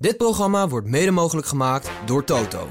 [0.00, 2.70] Dit programma wordt mede mogelijk gemaakt door Toto.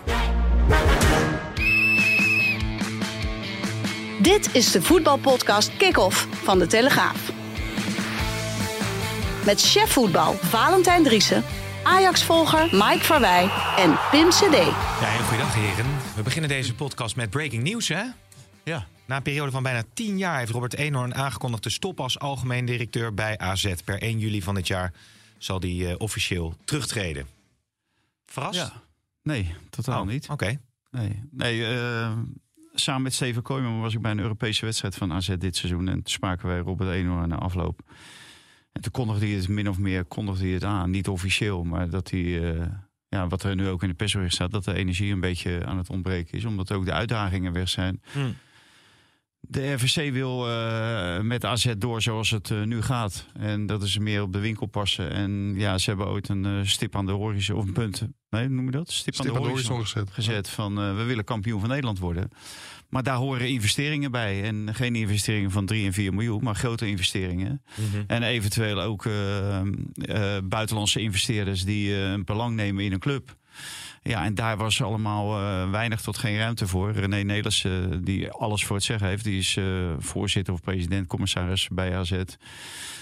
[4.21, 7.31] Dit is de voetbalpodcast Kick-Off van De Telegraaf.
[9.45, 11.43] Met chef voetbal Valentijn Driessen,
[11.83, 14.55] Ajax-volger Mike Verwij en Pim CD.
[14.55, 15.85] Ja, hele goede dag heren.
[16.15, 18.03] We beginnen deze podcast met breaking news, hè?
[18.63, 18.87] Ja.
[19.05, 22.65] Na een periode van bijna 10 jaar heeft Robert Eenhoorn aangekondigd te stoppen als algemeen
[22.65, 23.73] directeur bij AZ.
[23.85, 24.93] Per 1 juli van dit jaar
[25.39, 27.27] zal hij eh, officieel terugtreden.
[28.25, 28.59] Verrast?
[28.59, 28.73] ja.
[29.23, 30.29] Nee, totaal Oh, niet.
[30.29, 30.59] Oké.
[30.91, 32.17] Nee, nee eh,
[32.73, 35.87] samen met Steven Kooijman was ik bij een Europese wedstrijd van AZ dit seizoen.
[35.87, 37.81] En toen spraken wij Robert Eenhoorn na afloop.
[38.71, 40.89] En toen kondigde hij het min of meer kondigde hij het aan.
[40.89, 42.53] Niet officieel, maar dat hij...
[42.55, 42.65] eh,
[43.07, 45.77] ja, wat er nu ook in de persbericht staat, dat de energie een beetje aan
[45.77, 46.45] het ontbreken is.
[46.45, 48.01] Omdat ook de uitdagingen weg zijn.
[48.11, 48.31] Hm.
[49.41, 53.25] De RVC wil eh, met AZ door zoals het eh, nu gaat.
[53.33, 55.11] En dat is meer op de winkel passen.
[55.11, 58.49] En ja, ze hebben ooit een eh, stip aan de horizon, of een punt, nee,
[58.49, 58.91] noem je dat?
[58.91, 60.09] Stip, Stip aan de horizon gezet.
[60.11, 62.29] gezet van we willen kampioen van Nederland worden.
[62.89, 64.43] Maar daar horen investeringen bij.
[64.43, 67.61] En geen investeringen van 3 en 4 miljoen, maar grote investeringen.
[67.75, 68.03] Mhm.
[68.07, 69.07] En eventueel ook
[70.43, 73.37] buitenlandse investeerders die een belang nemen in een club.
[74.01, 76.91] Ja, en daar was allemaal eh, weinig tot geen ruimte voor.
[76.91, 79.65] René Nelissen, die alles voor het zeggen heeft, die is eh,
[79.97, 82.21] voorzitter of president, commissaris bij AZ.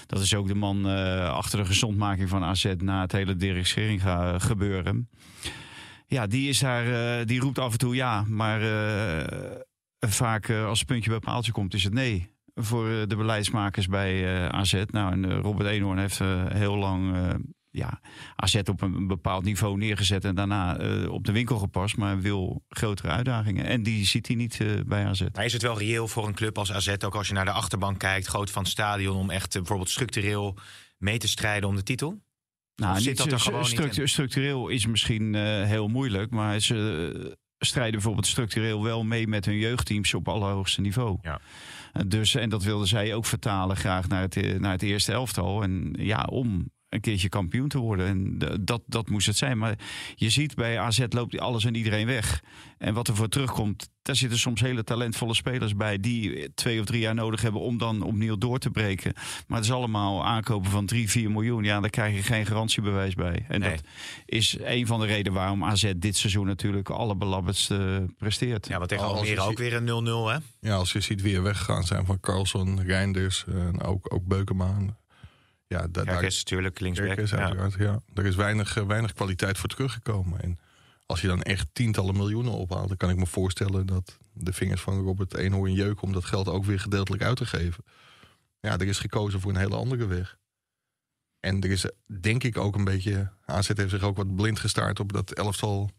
[0.06, 4.02] Dat is ook de man eh, achter de gezondmaking van AZ na het hele directering
[4.02, 5.08] ga- gebeuren.
[6.06, 9.56] Ja, die is daar, eh, die roept af en toe ja, maar eh,
[9.98, 12.36] vaak eh, als het puntje bij paaltje komt, is het nee.
[12.54, 14.82] Voor eh, de beleidsmakers bij eh, AZ.
[14.86, 17.34] Nou, en eh, Robert Eenhoorn heeft eh, heel lang eh,
[17.78, 18.00] ja,
[18.36, 22.64] AZ op een bepaald niveau neergezet en daarna eh, op de winkel gepast, maar wil
[22.68, 23.64] grotere uitdagingen.
[23.64, 25.22] En die ziet hij niet eh, bij AZ.
[25.32, 27.50] Maar is het wel reëel voor een club als AZ, ook als je naar de
[27.50, 30.56] achterbank kijkt, groot van het stadion, om echt eh, bijvoorbeeld structureel
[30.98, 32.20] mee te strijden om de titel?
[32.74, 34.06] Nou, Of zit niet dat er gewoon structu-?
[34.06, 35.34] Structureel is misschien
[35.64, 41.18] heel moeilijk, maar ze strijden bijvoorbeeld structureel wel mee met hun jeugdteams op allerhoogste niveau.
[41.22, 41.40] Ja.
[42.06, 45.62] Dus, en dat wilden zij ook vertalen graag naar het, naar het eerste elftal.
[45.62, 48.06] En ja, om een keertje kampioen te worden.
[48.06, 49.58] En dat, dat moest het zijn.
[49.58, 49.78] Maar
[50.14, 52.42] je ziet bij AZ loopt alles en iedereen weg.
[52.78, 55.98] En wat er voor terugkomt, daar zitten soms hele talentvolle spelers bij...
[55.98, 59.12] die twee of drie jaar nodig hebben om dan opnieuw door te breken.
[59.46, 61.64] Maar het is allemaal aankopen van drie, vier miljoen.
[61.64, 63.44] Ja, daar krijg je geen garantiebewijs bij.
[63.48, 63.70] En Nee.
[63.70, 63.84] dat
[64.24, 68.68] is een van de redenen waarom AZ dit seizoen natuurlijk allerbelabberdst eh presteert.
[68.68, 70.68] Ja, want tegen Almere ook weer een 0-0, hè?
[70.68, 74.76] Ja, als je ziet wie er weggegaan zijn van Carlson, Reinders en ook, ook Beukema.
[75.68, 77.06] Ja, da- daar Kerkers natuurlijk, linksback.
[77.26, 77.36] Ja.
[77.36, 78.00] uiteraard, ja.
[78.14, 80.40] Er is weinig, eh, weinig kwaliteit voor teruggekomen.
[80.42, 80.58] En
[81.06, 84.80] als je dan echt tientallen miljoenen ophaalt, dan kan ik me voorstellen dat de vingers
[84.80, 87.84] van Robert Eenhoorn jeuken om dat geld ook weer gedeeltelijk uit te geven.
[88.60, 90.36] Ja, er is gekozen voor een hele andere weg.
[91.40, 91.90] En er is eh,
[92.20, 93.30] denk ik ook een beetje.
[93.44, 95.90] AZ heeft zich ook wat blind gestaard op dat elftal.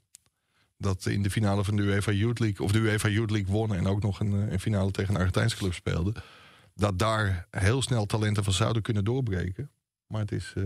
[0.78, 2.66] Dat in de finale van de UEFA Youth League.
[2.66, 3.76] Of de UEFA Youth League won.
[3.76, 6.14] En ook nog een, eh, een finale tegen een Argentijnse club speelde.
[6.80, 9.72] Dat daar heel snel talenten van zouden kunnen doorbreken.
[10.08, 10.64] Maar het is, eh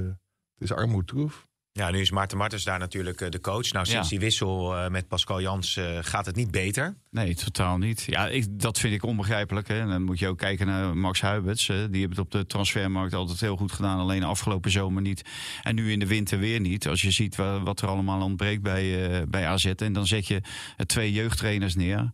[0.53, 1.47] het is armoedtroef.
[1.75, 3.71] Ja, nu is Maarten Martens daar natuurlijk eh, de coach.
[3.71, 4.09] Nou, sinds Ja.
[4.09, 6.95] die wissel eh, met Pascal Jans eh, gaat het niet beter.
[7.09, 8.03] Nee, totaal niet.
[8.07, 9.67] Ja, ik, dat vind ik onbegrijpelijk.
[9.67, 9.79] Hè.
[9.79, 11.65] En dan moet je ook kijken naar Max Huiberts.
[11.65, 13.99] Die hebben het op de transfermarkt altijd heel goed gedaan.
[13.99, 15.21] Alleen afgelopen zomer niet.
[15.63, 16.87] En nu in de winter weer niet.
[16.87, 19.65] Als je ziet wa- wat er allemaal ontbreekt bij, bij AZ.
[19.65, 20.41] En dan zet je
[20.85, 21.97] twee jeugdtrainers neer.
[21.97, 22.11] En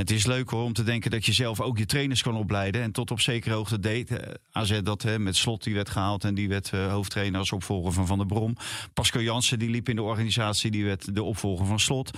[0.00, 2.82] het is leuk hoor om te denken dat je zelf ook je trainers kan opleiden.
[2.82, 4.10] En tot op zekere hoogte deed
[4.52, 5.62] AZ dat hè, met Slot.
[5.64, 8.56] Die werd gehaald en die werd hoofdtrainer als opvolger van Van der Brom.
[8.96, 10.70] Pascal Jansen die liep in de organisatie.
[10.70, 12.10] Die werd de opvolger van Slot.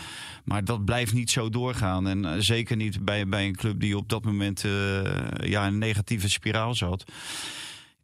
[0.44, 2.08] Maar dat blijft niet zo doorgaan.
[2.08, 4.70] En eh, zeker niet bij, bij een club die op dat moment eh,
[5.40, 7.04] ja, een negatieve spiraal zat.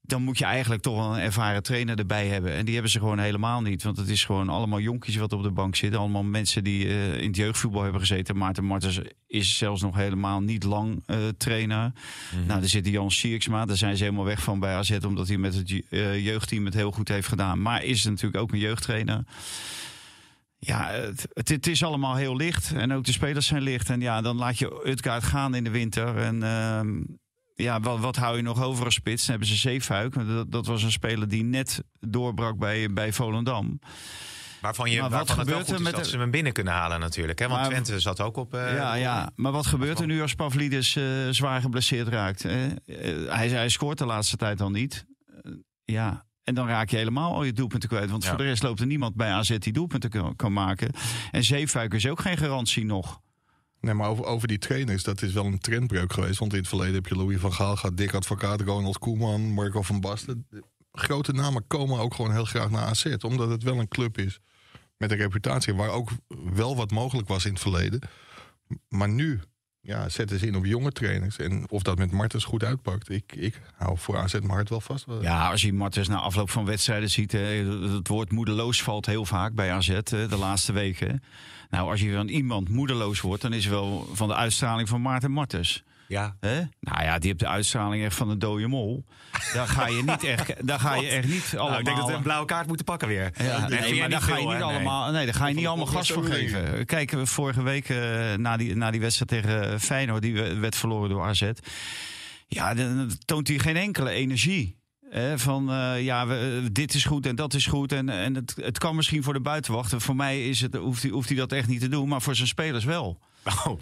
[0.07, 2.53] Dan moet je eigenlijk toch wel een ervaren trainer erbij hebben.
[2.53, 3.83] En die hebben ze gewoon helemaal niet.
[3.83, 6.01] Want het is gewoon allemaal jonkies wat op de bank zitten.
[6.01, 8.37] Allemaal mensen die eh, in het jeugdvoetbal hebben gezeten.
[8.37, 11.93] Maarten Martens is zelfs nog helemaal niet lang eh, trainer.
[12.47, 13.65] Nou, er zit Jan Sierksma.
[13.65, 14.99] Daar zijn ze helemaal weg van bij AZ.
[15.07, 17.63] Omdat hij met het eh, jeugdteam het heel goed heeft gedaan.
[17.63, 19.25] Maar is natuurlijk ook een jeugdtrainer.
[20.59, 22.73] Ja, het, het, het is allemaal heel licht.
[22.73, 23.91] En ook de spelers zijn licht.
[23.91, 26.17] En ja, dan laat je Utgaard gaan in de winter.
[26.17, 27.03] En ehm,
[27.55, 29.21] ja, wat, wat hou je nog over als spits?
[29.23, 30.27] Dan hebben ze Zeefuik.
[30.27, 33.79] Dat, dat was een speler die net doorbrak bij, bij Volendam.
[34.61, 37.39] Waarvan, je, Maar wat waarvan gebeurt er met dat ze hem binnen kunnen halen natuurlijk.
[37.39, 37.49] Hè?
[37.49, 38.55] Want Maar- Twente zat ook op...
[38.55, 42.43] eh, ja, ja, maar wat gebeurt er nu als Pavlidis eh, zwaar geblesseerd raakt?
[42.43, 42.67] hè?
[42.67, 45.07] Eh, hij, hij scoort de laatste tijd al niet.
[45.85, 48.11] Ja, en dan raak je helemaal al je doelpunten kwijt.
[48.11, 48.29] Want Ja.
[48.29, 50.91] voor de rest loopt er niemand bij AZ die doelpunten kan, kan maken.
[51.31, 53.21] En Zeefuik is ook geen garantie nog.
[53.85, 56.39] Nee, maar over, over die trainers, dat is wel een trendbreuk geweest.
[56.39, 59.83] Want in het verleden heb je Louis van Gaal gehad, Dick Advocaat, Ronald Koeman, Marco
[59.83, 60.47] van Basten.
[60.93, 63.15] Grote namen komen ook gewoon heel graag naar AZ.
[63.21, 64.41] Omdat het wel een club is
[64.97, 66.11] met een reputatie waar ook
[66.55, 68.01] wel wat mogelijk was in het verleden.
[68.89, 69.41] Maar nu
[69.85, 71.37] ja, zetten ze in op jonge trainers.
[71.37, 75.07] En of dat met Martens goed uitpakt, ik, ik hou voor AZ mijn wel vast.
[75.21, 79.55] Ja, als je Martens na afloop van wedstrijden ziet, het woord moedeloos valt heel vaak
[79.55, 81.23] bij AZ de laatste weken.
[81.71, 85.03] Nou, als je van iemand moedeloos wordt, dan is het wel van de uitstraling van
[85.03, 85.83] Maarten Martens.
[86.09, 86.37] Ja.
[86.41, 86.63] Hè?
[86.81, 89.05] Nou ja, die heeft de uitstraling echt van een dode mol.
[89.53, 91.69] Daar ga je niet echt, daar ga je echt niet allemaal...
[91.69, 93.33] Nou, ik denk dat we een blauwe kaart moeten pakken weer.
[93.37, 95.87] Ja, nee, nee, maar daar ga je niet allemaal, nee, daar ga je niet allemaal
[95.87, 96.87] gas voor geven.
[96.87, 101.23] Kijk, vorige week uh, na, die, na die wedstrijd tegen Feyenoord, die werd verloren door
[101.23, 101.51] AZ.
[102.47, 104.77] Ja, dan toont hij geen enkele energie.
[105.37, 107.93] van uh, ja, we, dit is goed en dat is goed.
[107.93, 109.95] En, en het, het kan misschien voor de buitenwacht.
[109.97, 112.35] Voor mij is het, hoeft, hij, hoeft hij dat echt niet te doen, maar voor
[112.35, 113.21] zijn spelers wel.
[113.45, 113.81] Oh,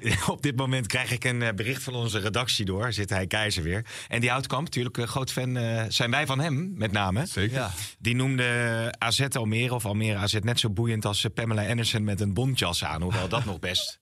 [0.00, 2.92] ik, op dit moment krijg ik een eh, bericht van onze redactie door.
[2.92, 3.84] Zit hij Keizer weer.
[4.08, 7.26] En die Houtkamp, natuurlijk een groot fan uh, zijn wij van hem, met name.
[7.26, 7.56] Zeker.
[7.56, 7.70] Ja.
[7.98, 12.34] Die noemde AZ Almere of Almere AZ net zo boeiend als Pamela Anderson met een
[12.34, 13.02] bontjas aan.
[13.02, 13.98] Hoewel dat nog best.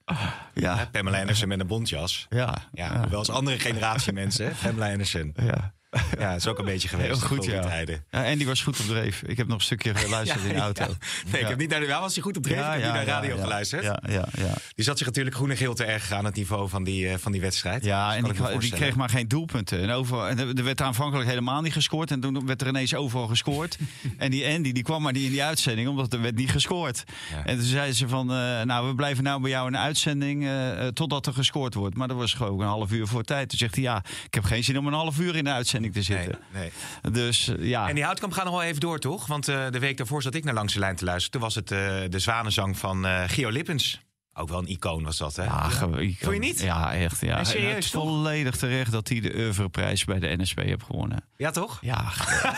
[0.53, 0.77] Ja.
[0.77, 2.25] Hè, Pamela Anderson met een bontjas.
[2.29, 2.69] Ja.
[2.73, 5.33] ja, Hoewel als andere generatie mensen, Pamela Anderson.
[5.35, 5.73] Ja.
[6.19, 7.09] Ja, dat is ook een beetje geweest.
[7.09, 7.61] Heel goed, ja.
[7.61, 8.03] Tijden.
[8.11, 8.25] ja.
[8.25, 9.21] En die was goed op dreef.
[9.21, 10.85] Ik heb nog een stukje geluisterd in de auto.
[11.31, 11.87] Nee, ik heb niet naar de.
[11.87, 12.57] was hij goed op dreef?
[12.57, 13.83] ik heb niet naar de radio geluisterd.
[13.83, 14.53] Ja, ja, ja.
[14.75, 17.13] Die zat zich natuurlijk groen en geel te erg aan het niveau van die, uh,
[17.17, 17.83] van die wedstrijd.
[17.83, 19.81] Ja, en die, die, kreeg maar geen doelpunten.
[19.81, 22.11] En, over, en er werd aanvankelijk helemaal niet gescoord.
[22.11, 23.77] En toen werd er ineens overal gescoord.
[24.17, 27.03] en die Andy die kwam maar niet in die uitzending, omdat er werd niet gescoord.
[27.45, 30.43] En toen zei ze van, uh, nou, we blijven nou bij jou in de uitzending
[30.43, 31.95] uh, totdat er gescoord wordt.
[31.95, 33.49] Maar dat was gewoon een half uur voor tijd.
[33.49, 35.79] Toen zegt hij, ja, ik heb geen zin om een half uur in de uitzending
[35.89, 36.39] te zitten.
[36.53, 37.11] Nee, nee.
[37.11, 37.89] Dus ja.
[37.89, 39.27] En die houtkamp gaat nog wel even door, toch?
[39.27, 41.31] Want uh, de week daarvoor zat ik naar Langs de Lijn te luisteren.
[41.31, 41.79] Toen was het uh,
[42.09, 44.01] de zwanenzang van uh, Gio Lippens.
[44.33, 45.43] Ook wel een icoon was dat, hè?
[45.43, 45.77] Ja, ja.
[45.79, 46.59] Vond je niet?
[46.59, 47.21] Ja, echt.
[47.21, 47.43] Ja.
[47.43, 51.23] Serieus, het volledig terecht dat hij de oeuvreprijs bij de NSP heeft gewonnen.
[51.37, 51.77] Ja, toch?
[51.81, 52.03] Ja.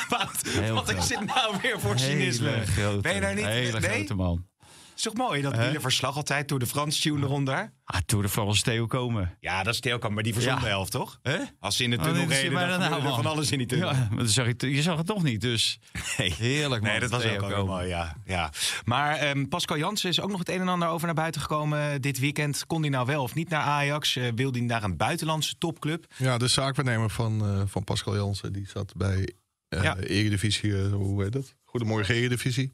[0.09, 0.43] wat
[0.73, 2.63] wat is dit nou weer voor cynisme?
[3.01, 3.45] Ben je daar niet...
[3.45, 3.89] Hele nee?
[3.89, 4.45] grote man.
[4.95, 7.73] Is toch mooi, dat hele verslag altijd door de Frans tune eronder?
[7.85, 9.37] Ah, Tour de France Theo komen.
[9.39, 10.67] Ja, dat is Theo komen, maar die verzonde Ja.
[10.67, 11.19] helft, toch?
[11.21, 11.37] Hè?
[11.59, 13.15] Als ze in de Oh, tunnel is reden, dan nou, er man.
[13.15, 13.89] van alles in die tunnel.
[13.91, 15.79] Ja, maar dat zag je, je zag het toch niet, dus
[16.17, 16.33] Nee.
[16.33, 16.91] heerlijk man.
[16.91, 17.65] Nee, dat was Theo ook komen.
[17.65, 18.15] mooi, ja.
[18.25, 18.51] ja.
[18.85, 21.91] Maar ehm, Pascal Jansen is ook nog het een en ander over naar buiten gekomen
[21.91, 22.65] eh, dit weekend.
[22.67, 24.15] Kon hij nou wel of niet naar Ajax?
[24.15, 26.05] Eh, wil hij naar een buitenlandse topclub?
[26.17, 29.33] Ja, de zaakwaarnemer van, eh, van Pascal Jansen, die zat bij
[29.69, 29.97] Ja.
[29.97, 31.55] Eredivisie, hoe heet dat?
[31.65, 32.73] Goedemorgen Eredivisie.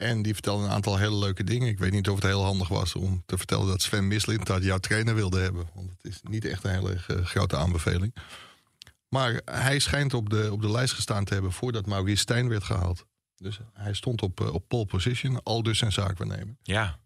[0.00, 1.68] En die vertelde een aantal hele leuke dingen.
[1.68, 4.62] Ik weet niet of het heel handig was om te vertellen dat Sven Mislint dat
[4.62, 5.68] jouw trainer wilde hebben.
[5.74, 8.14] Want het is niet echt een hele eh, grote aanbeveling.
[9.08, 12.64] Maar hij schijnt op de, op de lijst gestaan te hebben voordat Maurice Stijn werd
[12.64, 13.06] gehaald.
[13.36, 16.56] Dus hij stond op, eh, op pole position, al dus zijn zaakwaarnemer.
[16.62, 16.98] Ja.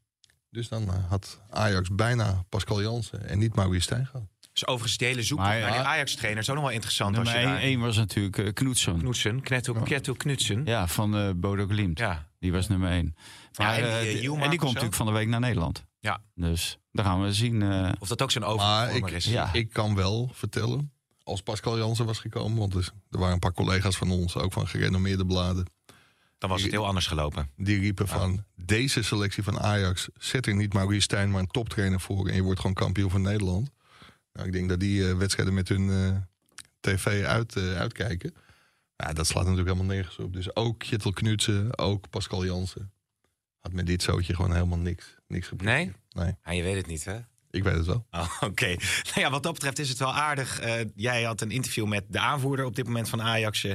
[0.50, 4.26] Dus dan eh, had Ajax bijna Pascal Jansen en niet Maurice Stijn gehad.
[4.54, 5.86] Dus overigens de hele zoektocht Maar, naar die ja.
[5.86, 7.18] Ajax-trainer is ook nog wel interessant.
[7.18, 7.64] Als Nummer je 1 daar...
[7.64, 8.98] één was natuurlijk uh, Knoetsen.
[8.98, 10.62] Knutsen, Knetto, Knutsen.
[10.64, 11.98] Ja, van eh Bodo Glimt.
[11.98, 12.28] Ja.
[12.38, 13.16] Die was nummer 1.
[13.52, 14.66] Ja, en die, eh, eh, en die komt zo?
[14.66, 15.84] natuurlijk van de week naar Nederland.
[16.00, 16.20] Ja.
[16.34, 17.62] Dus daar gaan we zien.
[17.62, 19.24] eh, Of dat ook zo'n Maar overvormer ik, is.
[19.24, 19.52] Ja.
[19.52, 20.92] ik kan wel vertellen,
[21.22, 22.58] als Pascal Jansen was gekomen...
[22.58, 25.66] want er, er waren een paar collega's van ons, ook van gerenommeerde bladen...
[26.38, 27.50] Dan was het heel anders gelopen.
[27.56, 30.08] die riepen van, deze selectie van Ajax...
[30.18, 32.28] zet er niet Maurice Stijn, maar een toptrainer voor...
[32.28, 33.70] en je wordt gewoon kampioen van Nederland.
[34.34, 36.16] Nou, ik denk dat die eh, wedstrijden met hun eh,
[36.80, 38.34] tv uit, eh, uitkijken...
[38.96, 40.32] Ja, dat slaat natuurlijk helemaal nergens op.
[40.32, 42.92] Dus ook Kittel Knutsen, ook Pascal Jansen...
[43.58, 45.96] had met dit zootje gewoon helemaal niks, niks gepresteerd.
[46.12, 46.36] Nee?
[46.44, 47.18] Nee, je weet het niet, hè?
[47.50, 48.06] ik weet het wel.
[48.10, 48.66] Oh, Oké.
[48.66, 50.60] Nou ja, wat dat betreft is het wel aardig.
[50.94, 53.66] Jij had een interview met de aanvoerder op dit moment van Ajax.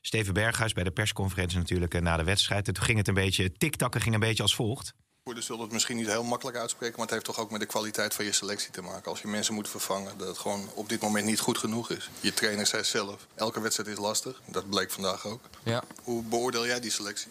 [0.00, 2.68] Steven Berghuis bij de persconferentie natuurlijk na de wedstrijd.
[2.68, 4.94] En toen ging het een beetje, tiktakken ging een beetje als volgt.
[5.24, 7.66] Woorden zullen het misschien niet heel makkelijk uitspreken, maar het heeft toch ook met de
[7.66, 9.10] kwaliteit van je selectie te maken.
[9.10, 12.10] Als je mensen moet vervangen, dat het gewoon op dit moment niet goed genoeg is.
[12.20, 14.40] Je trainer zei zelf, elke wedstrijd is lastig.
[14.46, 15.40] Dat bleek vandaag ook.
[15.62, 17.30] Ja, Hoe beoordeel jij die selectie?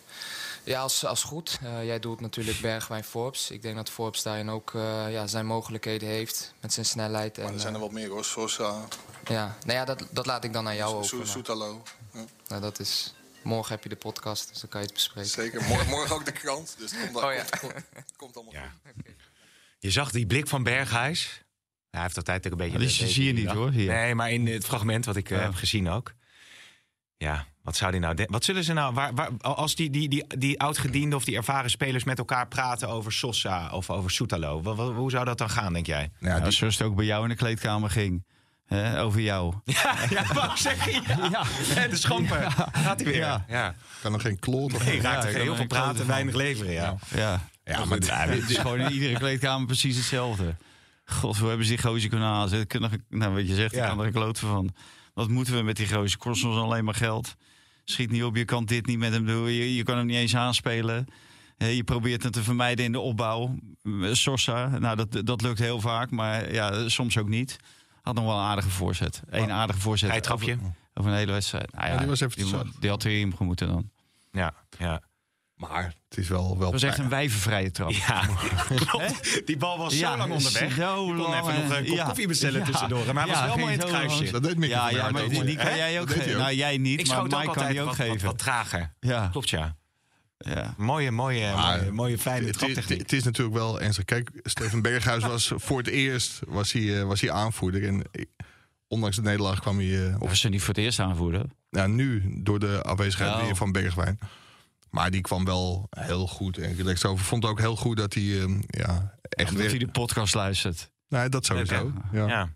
[0.63, 1.59] ja als, als goed.
[1.63, 3.51] Eh, jij doet natuurlijk Bergwijn Forbes.
[3.51, 7.37] Ik denk dat Forbes daarin ook eh, ja, zijn mogelijkheden heeft met zijn snelheid.
[7.37, 8.25] En, Maar er zijn er eh, wat meer hoor.
[8.25, 8.85] Sosa,
[9.27, 9.57] ja.
[9.65, 11.27] Nou ja, dat, dat laat ik dan aan jou over.
[11.27, 11.81] Soetalo.
[12.13, 13.13] Ja, Nou, dat is...
[13.43, 15.29] Morgen heb je de podcast, dus dan kan je het bespreken.
[15.29, 15.63] zeker.
[15.63, 16.75] Morgen, morgen ook de krant.
[16.79, 17.43] Dus het komt, Oh ja.
[17.59, 18.71] komt, komt, komt allemaal Ja.
[18.95, 19.03] goed.
[19.79, 21.43] Je zag die blik van Berghuis.
[21.89, 22.77] Hij heeft altijd ook een beetje...
[22.77, 23.87] Maar die een zie je niet, hoor, hier.
[23.91, 25.43] Nee, maar in het fragment wat ik eh, Ja.
[25.43, 26.13] heb gezien ook.
[27.17, 28.33] Ja, wat zou die nou denken?
[28.33, 28.93] Wat zullen ze nou...
[28.93, 32.87] Waar, waar, als die, die, die, die oudgediende of die ervaren spelers met elkaar praten
[32.89, 34.75] over Sosa of over Soetalo.
[34.93, 36.11] hoe zou dat dan gaan, denk jij?
[36.19, 38.25] Nou, ja, die- zoals het ook bij jou in de kleedkamer ging.
[38.97, 39.53] Over jou.
[39.65, 41.03] Ja, ja wou ik zeggen.
[41.31, 41.43] Ja.
[41.89, 42.51] De schamper.
[42.71, 43.15] Gaat hij weer.
[43.15, 43.45] Ja.
[43.49, 43.75] Ja.
[44.01, 44.83] kan er geen kloot op.
[44.83, 46.07] Nee, raakt er heel veel praten, van.
[46.07, 46.71] weinig leveren.
[46.73, 46.95] Ja.
[47.15, 50.55] Ja, Ja, maar Ja, het is gewoon in iedere kleedkamer precies hetzelfde.
[51.05, 52.49] God, hoe hebben ze die gozer kunnen halen?
[52.49, 53.81] Ze kunnen er- Nou, wat je zegt, Ja.
[53.83, 54.73] ik kan er een klote van.
[55.13, 56.17] Wat moeten we met die gozer?
[56.17, 57.35] Kost ons alleen maar geld.
[57.85, 59.51] Schiet niet op, je kan dit niet met hem doen.
[59.51, 61.07] Je, je kan hem niet eens aanspelen.
[61.57, 63.55] Je probeert het te vermijden in de opbouw.
[63.83, 67.57] Eh, Sosa, nou dat, dat lukt heel vaak, maar ja, soms ook niet.
[68.01, 69.21] Had nog wel een aardige voorzet.
[69.29, 70.09] Eén aardige voorzet.
[70.09, 70.53] Hij trapje.
[70.53, 71.71] Over, over een hele wedstrijd.
[71.71, 72.81] Nou ja, Ja, die was even te die, zacht.
[72.81, 73.89] die had erin moeten dan.
[74.31, 75.01] Ja, ja.
[75.55, 76.57] Maar het is wel...
[76.57, 77.91] wel Het was echt een wijvenvrije trap.
[77.91, 78.25] Ja,
[78.85, 79.41] klopt.
[79.45, 80.73] Die bal was Ja, zo lang onderweg.
[80.73, 82.05] zo kon lang, even nog een kop ja.
[82.05, 82.65] koffie bestellen Ja.
[82.65, 83.13] tussendoor.
[83.13, 84.31] Maar hij was wel mooi in het kruisje.
[84.31, 86.37] Dat deed Mickey Ja, ja maar die, die kan jij ook geven.
[86.37, 88.25] Nou, jij niet, Ik maar Mike kan die ook wat, wat, geven.
[88.27, 88.93] wat trager.
[88.99, 89.75] Ja, Klopt, ja.
[90.41, 90.73] Ja.
[90.77, 92.99] Mooie, mooie, Maar mooie, mooie fijne het, het, traptechniek.
[92.99, 94.05] het is natuurlijk wel ernstig.
[94.05, 97.87] Kijk, Steven Berghuis was voor het eerst was hij, eh, was hij aanvoerder.
[97.87, 98.25] En eh,
[98.87, 100.07] ondanks de nederlaag kwam hij...
[100.09, 101.51] eh, of, Was ze niet voor het eerst aanvoeren?
[101.69, 103.41] nou, nu door de afwezigheid Oh.
[103.41, 104.19] weer van Bergwijn.
[104.89, 107.25] Maar die kwam wel heel goed en relaxed over.
[107.25, 109.69] Vond ook heel goed dat hij eh, ja, echt Omdat weg...
[109.71, 110.91] hij de podcast luistert.
[111.07, 111.83] Nee, dat sowieso.
[111.83, 112.27] Leuk, ja.
[112.27, 112.49] Ja.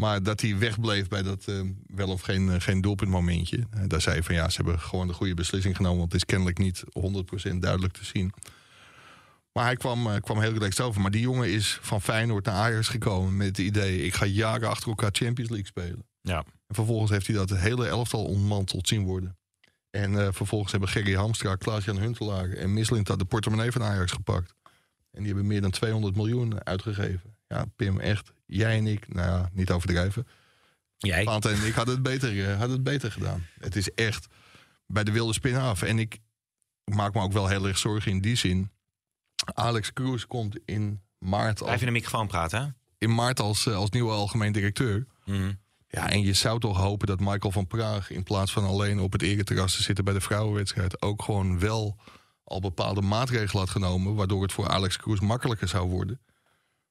[0.00, 3.66] Maar dat hij wegbleef bij dat eh, wel of geen, eh, geen doelpuntmomentje.
[3.70, 5.98] Eh, daar zei hij van ja, ze hebben gewoon de goede beslissing genomen.
[5.98, 8.32] Want het is kennelijk niet 100% duidelijk te zien.
[9.52, 11.00] Maar hij kwam, kwam heel relaxed over.
[11.00, 14.02] Maar die jongen is van Feyenoord naar Ajax gekomen met het idee...
[14.02, 16.06] ik ga jaren achter elkaar Champions League spelen.
[16.20, 16.38] Ja.
[16.66, 19.36] En vervolgens heeft hij dat hele elftal ontmanteld zien worden.
[19.90, 24.54] En vervolgens hebben Gerry Hamstra, Klaas-Jan Huntelaar en Mislintat de portemonnee van Ajax gepakt.
[25.10, 27.37] En die hebben meer dan 200 miljoen uitgegeven.
[27.48, 28.32] Ja, Pim, echt.
[28.46, 30.26] Jij en ik, nou ja, niet overdrijven.
[30.96, 31.24] Jij?
[31.24, 33.46] En ik hadden het, beter, eh, hadden het beter gedaan.
[33.58, 34.26] Het is echt
[34.86, 35.82] bij de wilde spin af.
[35.82, 36.18] En ik
[36.84, 38.70] maak me ook wel heel erg zorgen in die zin.
[39.54, 42.68] Alex Kroes komt in maart, als, Blijf in de microfoon praten, hè?
[42.98, 45.06] in maart als, eh, als nieuwe algemeen directeur.
[45.24, 45.52] Mhm.
[45.88, 48.10] Ja, en je zou toch hopen dat Michael van Praag...
[48.10, 51.02] in plaats van alleen op het ereterras te zitten bij de vrouwenwedstrijd...
[51.02, 51.96] ook gewoon wel
[52.44, 54.14] al bepaalde maatregelen had genomen...
[54.14, 56.20] waardoor het voor Alex Kroes makkelijker zou worden.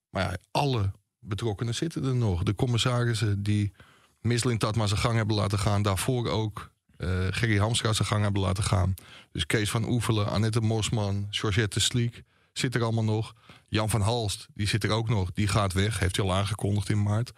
[0.09, 2.43] Maar ja, alle betrokkenen zitten er nog.
[2.43, 3.73] De commissarissen die
[4.21, 5.81] Mislintat maar zijn gang hebben laten gaan...
[5.81, 8.93] daarvoor ook eh Gerry Hamstra zijn gang hebben laten gaan.
[9.31, 12.23] Dus Kees van Oevelen, Annette Mosman, Georgette Sliek...
[12.53, 13.33] zit er allemaal nog.
[13.67, 15.31] Jan van Halst, die zit er ook nog.
[15.31, 17.31] Die gaat weg, heeft hij al aangekondigd in maart.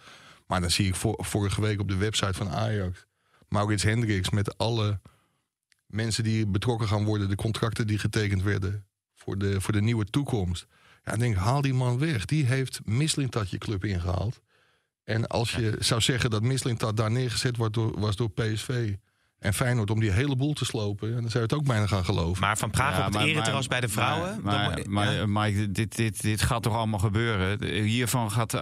[0.47, 3.07] Maar dan zie ik vor- vorige week op de website van Ajax...
[3.47, 4.99] Maurits Hendricks met alle
[5.85, 7.29] mensen die betrokken gaan worden...
[7.29, 8.85] de contracten die getekend werden
[9.15, 10.67] voor de, voor de nieuwe toekomst.
[11.09, 12.25] Ja, ik denk, haal die man weg.
[12.25, 14.41] Die heeft Mislintat je club ingehaald.
[15.03, 18.93] En als je zou zeggen dat Mislintat daar neergezet wordt door, was door PSV...
[19.39, 21.07] en Feyenoord om die hele boel te slopen...
[21.07, 22.41] ja, dan zou je het ook bijna gaan geloven.
[22.41, 24.39] Maar Van Praag Ja, op het ereterras bij de vrouwen?
[24.41, 25.25] Maar, dan maar, moet- maar, ja.
[25.27, 27.63] Mike, dit, dit, dit gaat toch allemaal gebeuren?
[27.83, 28.61] Hiervan gaat eh,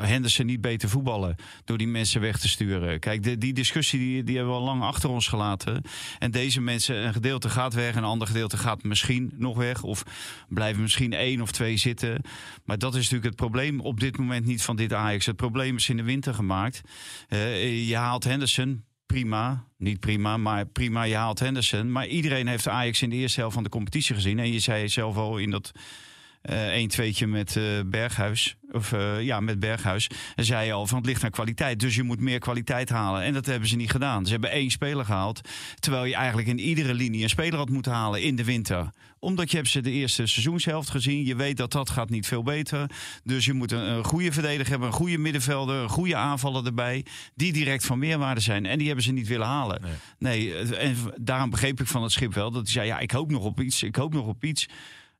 [0.00, 3.00] Henderson niet beter voetballen door die mensen weg te sturen.
[3.00, 5.82] Kijk, de, die discussie die, die hebben we al lang achter ons gelaten.
[6.18, 9.82] En deze mensen, een gedeelte gaat weg, een ander gedeelte gaat misschien nog weg.
[9.82, 10.02] Of
[10.48, 12.20] blijven misschien één of twee zitten.
[12.64, 15.26] Maar dat is natuurlijk het probleem op dit moment niet van dit Ajax.
[15.26, 16.80] Het probleem is in de winter gemaakt.
[17.28, 18.84] Eh, je haalt Henderson,
[19.14, 19.64] prima.
[19.76, 21.02] Niet prima, maar prima.
[21.02, 21.92] Je haalt Henderson.
[21.92, 24.38] Maar iedereen heeft Ajax in de eerste helft van de competitie gezien.
[24.38, 25.72] En je zei zelf al in dat
[26.44, 28.56] eh 1 2 met eh, Berghuis.
[28.70, 30.10] Of eh, ja, met Berghuis.
[30.34, 31.80] En zei je al van het ligt aan kwaliteit.
[31.80, 33.22] Dus je moet meer kwaliteit halen.
[33.22, 34.24] En dat hebben ze niet gedaan.
[34.26, 35.40] Ze hebben één speler gehaald.
[35.78, 38.90] Terwijl je eigenlijk in iedere linie een speler had moeten halen in de winter.
[39.18, 41.24] Omdat je hebt ze de eerste seizoenshelft gezien.
[41.24, 42.90] Je weet dat dat gaat niet veel beter.
[43.22, 44.88] Dus je moet een, een goede verdediger hebben.
[44.88, 45.82] Een goede middenvelder.
[45.82, 47.04] Een goede aanvaller erbij.
[47.34, 48.66] Die direct van meerwaarde zijn.
[48.66, 49.82] En die hebben ze niet willen halen.
[50.18, 52.50] Nee, eh, en daarom begreep ik van het schip wel.
[52.50, 53.82] Dat hij zei, ja, ik hoop nog op iets.
[53.82, 54.68] Ik hoop nog op iets.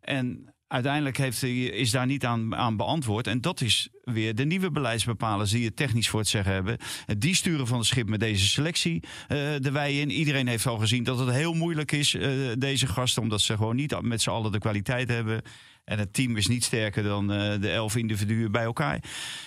[0.01, 3.27] En uiteindelijk heeft is daar niet aan, aan beantwoord.
[3.27, 6.79] En dat is weer de nieuwe beleidsbepalers die het technisch voor het zeggen hebben.
[7.07, 10.11] En Die sturen van het schip met deze selectie eh, de wei in.
[10.11, 13.23] Iedereen heeft al gezien dat het heel moeilijk is, eh, deze gasten.
[13.23, 15.43] Omdat ze gewoon niet met z'n allen de kwaliteit hebben.
[15.85, 19.03] En het team is niet sterker dan eh, de elf individuen bij elkaar.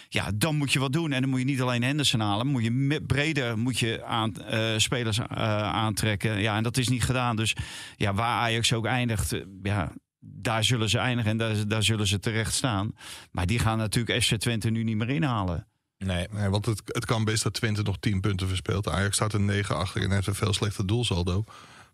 [0.10, 1.12] Ja, dan moet je wat doen.
[1.12, 2.48] En dan moet je niet alleen Henderson halen.
[2.48, 4.34] Moet je breder moet je aan,
[4.78, 6.42] spelers aantrekken.
[6.42, 7.36] Ja, en dat is niet gedaan.
[7.36, 7.56] Dus
[7.96, 9.92] ja, waar Ajax ook eindigt, ja,
[10.30, 12.96] daar zullen ze eindigen en daar, daar zullen ze terecht staan.
[13.32, 15.68] Maar die gaan natuurlijk FC Twente nu niet meer inhalen.
[15.98, 16.28] Nee.
[16.32, 18.90] Nee, want het, het kan best dat Twente nog 10 punten verspeelt.
[18.90, 21.44] Ajax staat er 9 achter en heeft een veel slechter doelsaldo.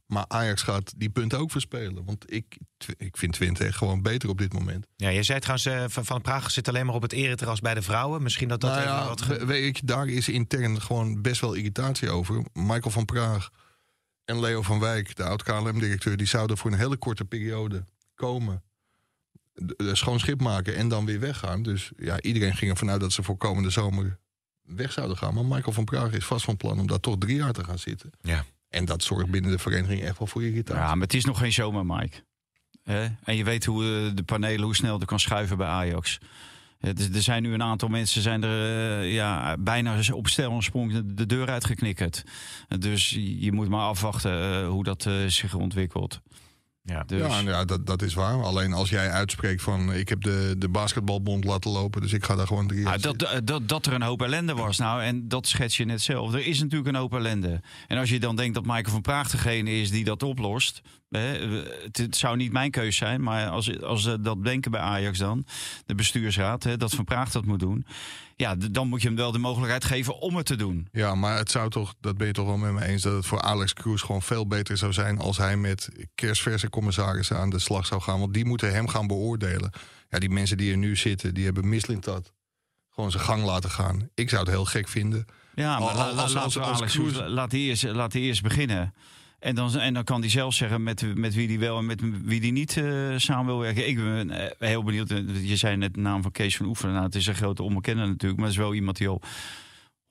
[0.06, 2.06] Maar Ajax gaat die punten ook verspelen.
[2.06, 2.58] Want ik,
[2.98, 4.88] ik vind Twente echt gewoon beter op dit moment.
[4.96, 7.74] Ja, je zei trouwens, eh, van, van Praag zit alleen maar op het ereterras bij
[7.74, 8.24] de vrouwen.
[8.24, 9.22] Misschien dat dat nou ja, wat...
[9.22, 12.44] ge- weet je, daar is intern gewoon best wel irritatie over.
[12.54, 13.50] Michael van Praag
[14.26, 16.18] en Leo van Wijk, de oud-KLM-directeur...
[16.18, 17.84] die zouden voor een hele korte periode
[18.16, 18.64] komen.
[19.78, 21.64] schoon schip maken en dan weer weggaan.
[21.64, 24.20] Dus ja, iedereen ging ervan uit dat ze voor komende zomer
[24.62, 25.34] weg zouden gaan.
[25.34, 27.80] Maar Michael van Praag is vast van plan om daar toch drie jaar te gaan
[27.80, 28.12] zitten.
[28.22, 28.46] Ja.
[28.70, 30.82] En dat zorgt binnen de vereniging echt wel voor irritatie.
[30.82, 32.24] Ja, maar het is nog geen zomer, Mike.
[33.24, 36.20] En je weet hoe eh, de panelen, hoe snel er kan schuiven bij Ajax.
[36.80, 40.52] Ja, dus er zijn nu een aantal mensen zijn er eh, ja, bijna op stel
[40.52, 42.24] en sprong de, de deur uitgeknikkerd.
[42.80, 46.22] Dus je moet maar afwachten eh, hoe dat zich ontwikkelt.
[46.86, 47.04] Ja.
[47.04, 48.44] Dus, Ja, ja dat, dat is waar.
[48.44, 52.36] Alleen als jij uitspreekt van ik heb de, de basketbalbond laten lopen, dus ik ga
[52.36, 54.78] daar gewoon drie Ah, dat- dat, dat er een hoop ellende was.
[54.78, 56.34] Nou, en dat schets je net zelf.
[56.34, 57.62] Er is natuurlijk een hoop ellende.
[57.88, 60.82] En als je dan denkt dat Michael van Praag degene is die dat oplost.
[61.20, 65.46] Het, zou niet mijn keus zijn, maar als, als ze dat denken bij Ajax dan,
[65.86, 67.86] de bestuursraad, dat Van Praag dat moet doen.
[68.36, 70.88] Ja, dan moet je hem wel de mogelijkheid geven om het te doen.
[70.92, 73.26] Ja, maar het zou toch, dat ben je toch wel met me eens, dat het
[73.26, 77.60] voor Alex Cruz gewoon veel beter zou zijn als hij met kerstverse commissarissen aan de
[77.60, 78.20] slag zou gaan.
[78.20, 79.72] Want die moeten hem gaan beoordelen.
[80.10, 82.32] Ja, die mensen die er nu zitten, die hebben Mislintat
[82.90, 84.10] gewoon zijn gang laten gaan.
[84.14, 85.26] Ik zou het heel gek vinden.
[85.56, 88.94] Ja, maar Als- als- als- Alex Kroes- Kroes- laat hij eerst, laat hij eerst beginnen.
[89.44, 92.02] En dan, en dan kan hij zelf zeggen met, met wie hij wel en met
[92.24, 93.88] wie hij niet eh, samen wil werken.
[93.88, 95.12] Ik ben eh, heel benieuwd.
[95.12, 96.94] eh, Je zei net de naam van Kees van Oefenen.
[96.94, 98.40] Nou, het is een grote onbekende natuurlijk.
[98.40, 99.22] Maar het is wel iemand die al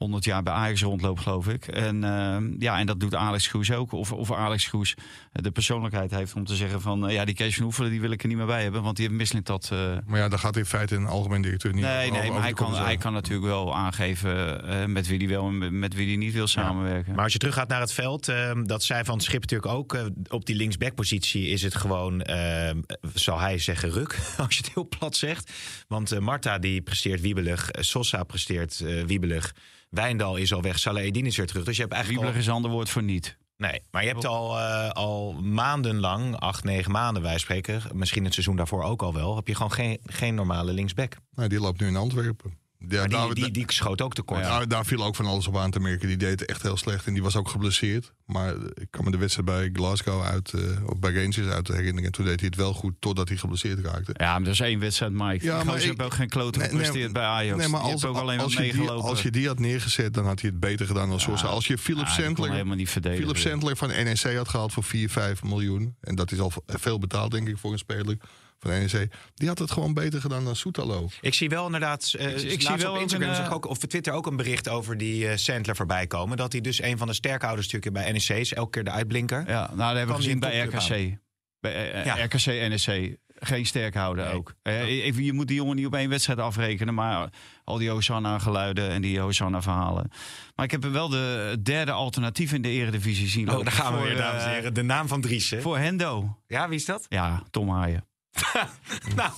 [0.02, 1.66] 100 jaar bij Ajax rondloopt, geloof ik.
[1.66, 3.92] En, eh, ja, en dat doet Alex Kroes ook.
[3.92, 4.94] Of, of Alex Kroes
[5.32, 7.08] de persoonlijkheid heeft om te zeggen van...
[7.08, 8.82] eh, ja, die Kees van Oefenen die wil ik er niet meer bij hebben.
[8.82, 9.68] Want die heeft misslint dat...
[9.72, 12.42] eh, Maar ja, daar gaat in feite een algemeen directeur niet Nee, over- nee, maar
[12.42, 16.06] hij kan, hij kan natuurlijk wel aangeven eh, met wie hij wel en met- wie
[16.06, 17.14] hij niet wil samenwerken.
[17.14, 19.96] Maar als je teruggaat naar het veld, ehm, dat zei Van Schip natuurlijk ook.
[20.28, 22.80] op die linksbackpositie is het gewoon, ehm,
[23.14, 24.18] zal hij zeggen, ruk.
[24.38, 25.52] Als je het heel plat zegt.
[25.88, 27.68] Want eh, Marta die presteert wiebelig.
[27.72, 29.54] Sosa presteert eh, wiebelig.
[29.92, 30.78] Wijndal is al weg.
[30.78, 31.64] Salah Eddin is weer terug.
[31.64, 33.36] Dus je hebt eigenlijk Wiebelig al, is een ander woord voor niet.
[33.56, 37.82] Nee, maar je hebt al, eh, al maandenlang, acht, negen maanden wij spreken.
[37.92, 39.36] Misschien het seizoen daarvoor ook al wel.
[39.36, 41.16] Heb je gewoon geen, geen normale linksback.
[41.34, 42.58] Nou, die loopt nu in Antwerpen.
[42.88, 44.42] Ja, die, die, die schoot ook tekort.
[44.42, 46.08] daar, daar viel ook van alles op aan te merken.
[46.08, 48.12] Die deed het echt heel slecht en die was ook geblesseerd.
[48.26, 51.68] Maar eh, ik kan me de wedstrijd bij Glasgow uit, eh, of bij Rangers uit
[51.68, 52.04] herinneren.
[52.04, 54.14] En toen deed hij het wel goed totdat hij geblesseerd raakte.
[54.16, 55.44] Ja, maar dat is één wedstrijd, Mike.
[55.44, 57.58] Ja, Ja, maar ik- heb ook geen klote Nee, nee, gepresteerd bij Ajax.
[57.58, 59.08] Nee, maar als, ook alleen als, je die, meegelopen.
[59.08, 61.46] als je die had neergezet, dan had hij het beter gedaan dan Sosa.
[61.46, 62.90] Als je Philip Ja, Sandler, helemaal niet.
[62.90, 65.96] Philip Sandler van NEC had gehaald voor 4, 5 miljoen.
[66.00, 68.16] En dat is al veel betaald, denk ik, voor een speler
[68.62, 69.08] van NEC.
[69.34, 71.08] Die had het gewoon beter gedaan dan Soetalo.
[71.20, 72.14] Ik zie wel inderdaad.
[72.18, 73.88] eh, Ik- ik zie wel op ook Instagram een, zag eh, ik ook, of op
[73.90, 76.36] Twitter ook een bericht over die eh, Sandler voorbij komen.
[76.36, 78.52] Dat hij dus een van de sterkhouders natuurlijk bij NEC is.
[78.54, 79.44] Elke keer de uitblinker.
[79.48, 81.18] Ja, nou, dat hebben we gezien bij RKC.
[81.60, 82.24] Bij eh, Ja.
[82.24, 83.16] RKC, NEC.
[83.44, 84.34] Geen sterk houden Nee.
[84.34, 84.54] ook.
[84.62, 86.94] Eh, even, je moet die jongen niet op één wedstrijd afrekenen.
[86.94, 87.28] Maar
[87.64, 90.10] al die Hosanna-geluiden en die Hosanna-verhalen.
[90.54, 93.64] Maar ik heb wel de derde alternatief in de eredivisie zien Oh, lopen.
[93.64, 94.74] daar gaan we voor, weer, dames en eh, heren.
[94.74, 95.50] De naam van Dries.
[95.50, 95.60] hè?
[95.60, 96.38] Voor Hendo.
[96.46, 97.06] Ja, wie is dat?
[97.08, 98.04] Ja, Tom Haaien.
[99.16, 99.30] nou,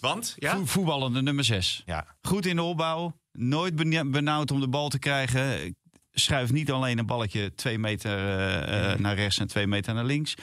[0.00, 0.34] want?
[0.38, 0.56] Ja?
[0.56, 1.82] Vo- Voetballende nummer 6.
[1.86, 2.06] Ja.
[2.22, 3.16] Goed in de opbouw.
[3.32, 3.74] Nooit
[4.10, 5.76] benauwd om de bal te krijgen.
[6.12, 10.04] Schuift niet alleen een balletje twee meter eh, eh, naar rechts en twee meter naar
[10.04, 10.34] links.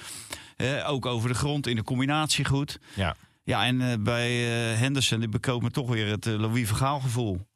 [0.56, 2.80] Eh, ook over de grond in de combinatie goed.
[2.95, 3.15] Ja.
[3.43, 4.32] Ja, en bij
[4.75, 7.47] Henderson die bekoopt me toch weer het Louis Vergaal gevoel.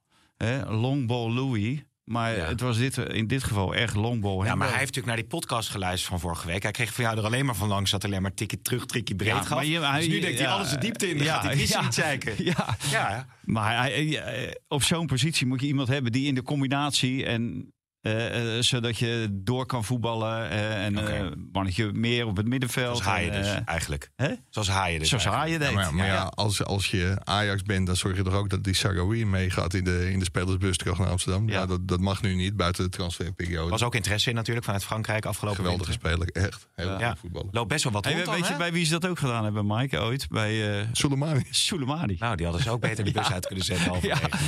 [0.68, 1.80] Long ball Louis.
[2.04, 2.46] Maar Ja.
[2.48, 5.16] het was dit, in dit geval echt long ball Ja, maar hij heeft natuurlijk naar
[5.16, 6.64] die podcast geluisterd van vorige week.
[6.64, 7.92] Hij kreeg van jou er alleen maar van langs.
[7.92, 9.64] Dat alleen maar tikje terug, tikje breed Ja, gaf.
[9.64, 11.18] je- hij- dus nu denkt hij alles de diepte in.
[11.18, 11.82] Dan ja, gaat hij ja.
[11.82, 12.34] niet zeiken.
[12.44, 16.36] Ja, Ja, Maar hij, hij- eh, op zo'n positie moet je iemand hebben die in
[16.36, 17.72] de combinatie en
[18.04, 22.98] eh, eh, zodat je door kan voetballen eh, en eh, mannetje meer op het middenveld.
[22.98, 24.10] zoals Haaien en, dus, eigenlijk.
[24.16, 24.30] hè?
[24.50, 25.26] Zoals Haaien dus Zoals.
[25.26, 25.70] Haaien deed.
[25.70, 26.24] Ja, maar, maar ja, Ja.
[26.24, 29.84] Als, als je Ajax bent, dan zorg je toch ook dat die Sarawi meegaat in
[29.84, 31.50] de, in de spelersbus terug naar Amsterdam.
[31.50, 31.60] Ja.
[31.60, 31.66] Ja.
[31.66, 33.70] dat, dat mag nu niet, buiten de transferperiode.
[33.70, 36.10] was ook interesse in natuurlijk vanuit Frankrijk afgelopen geweldige winter.
[36.10, 36.68] speler, echt.
[36.76, 37.10] Heel Ja.
[37.10, 37.50] goed voetballen.
[37.52, 39.44] Loopt best wel wat Hey, rond dan, weet je bij wie ze dat ook gedaan
[39.44, 40.28] hebben, Mike, ooit?
[40.30, 41.44] Bij eh Soleimani.
[41.50, 42.16] Soleimani.
[42.20, 43.92] Nou, die hadden ze ook beter de bus uit kunnen zetten.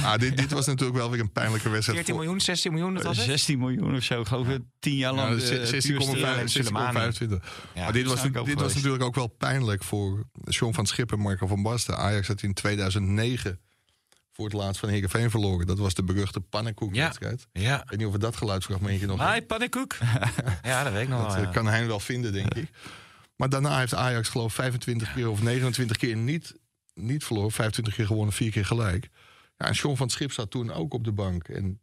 [0.03, 1.97] Ah, dit, dit was natuurlijk wel weer een pijnlijke wedstrijd.
[1.97, 3.25] 14 voor- miljoen, 16 miljoen, dat was het?
[3.45, 4.62] 16 miljoen of zo, geloof ik.
[4.79, 5.29] 10 jaar lang.
[5.29, 6.41] Ja, de ze- 16,25.
[6.41, 7.71] duurste- 16,25.
[7.73, 11.19] Ja, maar dit, was, dit was natuurlijk ook wel pijnlijk voor John van Schip en
[11.19, 11.97] Marco van Basten.
[11.97, 13.60] Ajax had in 2009
[14.31, 15.67] voor het laatst van Heerenveen verloren.
[15.67, 17.47] Dat was de beruchte pannenkoekwedstrijd.
[17.51, 17.81] Ja.
[17.84, 19.95] Ik weet niet of we dat geluidsfragmentje nog Hi, pannenkoek.
[20.63, 21.38] ja, dat weet ik nog Dat wel.
[21.38, 21.51] eh, ja.
[21.51, 22.69] kan hij wel vinden, denk ik.
[23.36, 26.55] Maar daarna heeft Ajax geloof ik 25 keer of 29 keer niet,
[26.93, 27.51] niet verloren.
[27.51, 29.10] 25 keer gewonnen, vier keer gelijk.
[29.58, 31.47] Ja, en John van Schip zat toen ook op de bank.
[31.47, 31.79] En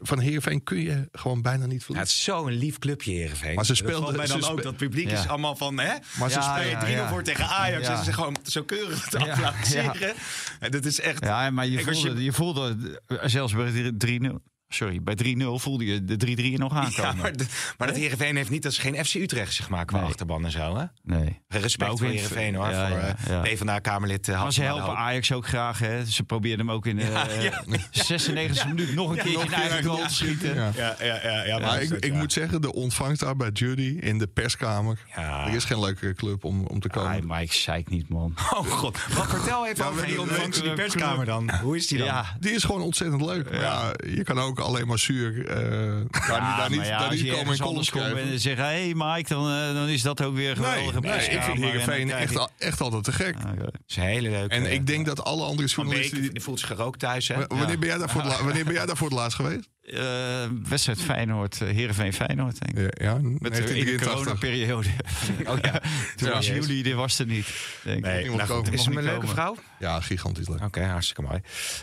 [0.00, 2.08] van Heerenveen kun je gewoon bijna niet Ja, verliezen.
[2.10, 3.54] het is zo'n lief clubje, Heerenveen.
[3.54, 4.62] Maar ze Dat speelden- mij dan ze ook.
[4.62, 5.28] Dat publiek is Ja.
[5.28, 5.92] allemaal van, hè?
[6.18, 6.80] maar ze Ja, Spelen spelen...
[6.80, 7.08] 3-0 ja.
[7.08, 7.86] voor tegen Ajax.
[7.86, 7.90] Ja.
[7.92, 10.14] En ze zijn gewoon zo keurig te Ja, applaudisseren.
[10.60, 11.24] En dat is echt...
[11.24, 12.32] Ja, maar je voelde, je...
[12.32, 14.42] voelde, eh, zelfs bij 3-0,
[14.74, 17.16] sorry, bij 3-0 voelde je de 3-3 nog Ja, aankomen.
[17.16, 17.46] maar, de-
[17.78, 18.62] maar dat Heerenveen heeft niet...
[18.62, 20.06] Dat is geen FC Utrecht, zeg maar, qua Nee.
[20.08, 20.84] achterban en zo, hè?
[21.02, 21.40] nee.
[21.48, 22.68] Respect Maar ook voor Heerenveen, hoor.
[22.70, 23.40] ja, voor ja, eh, ja.
[23.40, 25.78] PvdA-Kamerlid uh, Maar ze helpen Ajax ook graag.
[25.78, 26.04] Hè.
[26.06, 27.62] Ze probeerden hem ook in de eh, ja.
[27.90, 30.54] 96e minuut nog een keertje in eigen goal te schieten.
[30.54, 30.70] Ja.
[30.76, 31.44] Ja, ja, ja.
[31.44, 34.98] ja, Maar ik, ik moet zeggen, de ontvangst daar bij Judy in de perskamer.
[35.16, 35.46] Ja.
[35.46, 37.10] Er is geen leukere club om, om te komen.
[37.10, 38.34] Ai, Mike, zeik niet, man.
[38.50, 39.06] Oh god.
[39.14, 41.50] Wat vertel even Ja, over die ontvangst in die perskamer dan.
[41.62, 42.24] Hoe is die dan?
[42.40, 43.50] Die is gewoon ontzettend leuk.
[43.50, 45.46] Maar ja, je kan ook alleen maar zuur.
[45.48, 48.18] eh daar, Ja, daar niet, ja, daar niet komen en columns schrijven.
[48.22, 48.64] en zeggen...
[48.64, 51.58] hé hey Mike, dan, eh, dan is dat ook weer een Nee, nee, ik vind
[51.58, 53.34] Heerenveen echt, al- echt altijd te gek.
[53.44, 53.62] Ah, oké.
[53.62, 54.54] Dat is een hele leuke.
[54.54, 56.20] En ik denk dat alle andere journalisten...
[56.20, 57.46] Beek, die- voelt zich er ook thuis, hè?
[57.46, 59.68] Wanneer, ben jij daar voor wanneer ben jij daar voor het laatst geweest?
[59.82, 63.02] Eh, wedstrijd Feyenoord, eh, Heerenveen Feyenoord, denk ik.
[63.02, 64.12] Ja, ja Met de, in de 1983.
[64.14, 64.88] coronaperiode.
[65.52, 65.80] Oh ja.
[66.16, 66.34] Toen Ja.
[66.34, 67.46] was jullie, dit was er niet.
[67.84, 68.04] Denk ik.
[68.04, 68.72] Nee, nou goed, komen.
[68.72, 69.34] is hem een leuke komen.
[69.34, 69.56] vrouw?
[69.78, 70.62] Ja, gigantisch leuk.
[70.64, 71.40] Oké, hartstikke mooi.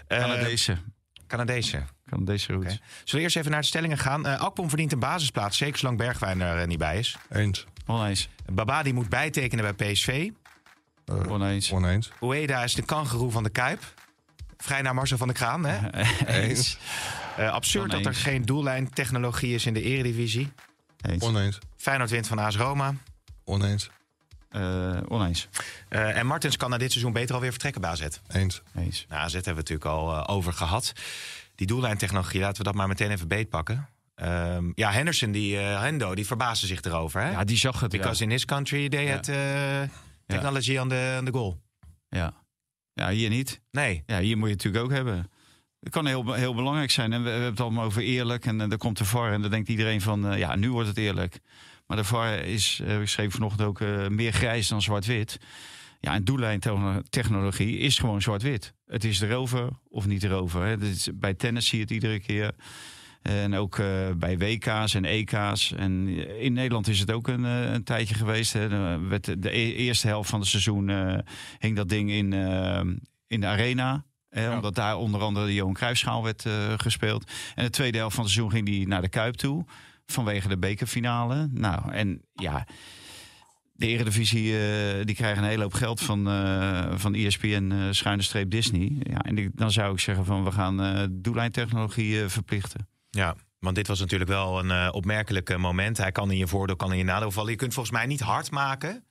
[0.07, 0.77] Eh, Canadese.
[1.27, 1.83] Canadese.
[2.09, 2.47] Roots.
[2.47, 2.59] Oké.
[2.67, 4.25] Zullen we eerst even naar de stellingen gaan?
[4.25, 7.17] Eh Akpom verdient een basisplaats, zeker zolang Bergwijn er eh, niet bij is.
[7.29, 7.65] Eens.
[7.85, 8.29] Oneens.
[8.45, 10.29] Baba die moet bijtekenen bij PSV.
[11.05, 11.71] Eh, Oneens.
[11.71, 12.11] Oneens.
[12.21, 13.93] Ueda is de kangeroe van de Kuip.
[14.57, 15.65] Vrij naar Marcel van der Kraan.
[15.65, 16.03] Hè?
[16.41, 16.77] Eens.
[17.37, 20.51] Eh, absurd dat er geen doellijntechnologie is in de eredivisie.
[21.01, 21.23] Eens.
[21.23, 21.59] Oneens.
[21.77, 22.93] Feyenoord wint van AS Roma.
[23.43, 23.89] Oneens.
[24.49, 25.47] Eh, oneens.
[25.89, 28.07] Eh, en Martens kan na dit seizoen beter alweer vertrekken bij AZ.
[28.27, 28.61] Eens.
[28.75, 29.05] Eens.
[29.09, 30.93] Nou, AZ hebben we natuurlijk al over gehad.
[31.59, 33.89] Die doellijntechnologie, laten we dat maar meteen even beetpakken.
[34.15, 37.21] Ehm ja, Henderson, die, eh, Hendo, die verbaasde zich erover.
[37.21, 37.29] Hè?
[37.29, 37.91] Ja, die zag het.
[37.91, 39.81] Because in this country they had eh
[40.25, 41.61] technology aan de, aan de goal.
[42.09, 42.33] ja.
[42.93, 43.61] ja, hier niet.
[43.71, 44.03] Nee.
[44.05, 45.31] Ja, hier moet je het natuurlijk ook hebben.
[45.79, 47.13] Het kan heel, heel belangrijk zijn.
[47.13, 48.45] En we, we hebben het allemaal over eerlijk.
[48.45, 50.31] En uh, dan komt de VAR en dan denkt iedereen van...
[50.31, 51.39] Uh, ja, nu wordt het eerlijk.
[51.87, 55.39] Maar de VAR is, uh, ik schreef vanochtend ook, uh, meer grijs dan zwart-wit.
[55.99, 58.73] Ja, en doellijntechnologie is gewoon zwart-wit.
[58.85, 60.65] Het is erover of niet erover.
[60.65, 60.81] Hè.
[60.81, 62.55] Is, bij tennis zie je het iedere keer.
[63.21, 65.71] En ook uh, bij WK's en EK's.
[65.71, 66.07] En
[66.39, 68.53] in Nederland is het ook een, uh, een tijdje geweest.
[68.53, 68.69] Hè.
[68.69, 71.17] De, de e eerste helft van het seizoen uh,
[71.59, 72.33] hing dat ding in,
[73.27, 74.05] in de arena.
[74.29, 74.55] Hè, ja.
[74.55, 76.45] Omdat daar onder andere de Johan Cruijffschaal werd
[76.77, 77.31] gespeeld.
[77.55, 79.65] En de tweede helft van het seizoen ging die naar de Kuip toe.
[80.05, 81.47] Vanwege de bekerfinale.
[81.51, 82.65] Nou, en ja...
[83.79, 88.21] De Eredivisie uh, die krijgen een hele hoop geld van, uh, van ESPN uh, schuine
[88.21, 88.91] streep Disney.
[88.99, 92.87] Ja, en die, dan zou ik zeggen van we gaan doellijntechnologie verplichten.
[93.09, 95.97] Ja, want dit was natuurlijk wel een opmerkelijk moment.
[95.97, 97.51] Hij kan in je voordeel, kan in je nadeel vallen.
[97.51, 99.03] Je kunt volgens mij niet hard maken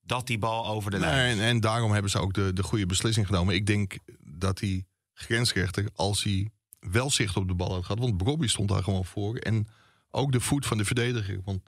[0.00, 1.38] dat die bal over de nee, lijn.
[1.38, 3.54] En, en daarom hebben ze ook de, de goede beslissing genomen.
[3.54, 6.50] Ik denk dat die grensrechter, als hij
[6.80, 7.98] wel zicht op de bal had gehad...
[7.98, 9.36] want Bobby stond daar gewoon voor...
[9.36, 9.68] en
[10.10, 11.60] ook de voet van de verdediger, want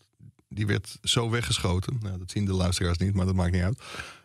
[0.51, 1.97] die werd zo weggeschoten.
[2.01, 3.81] Nou, dat zien de luisteraars niet, maar dat maakt niet uit.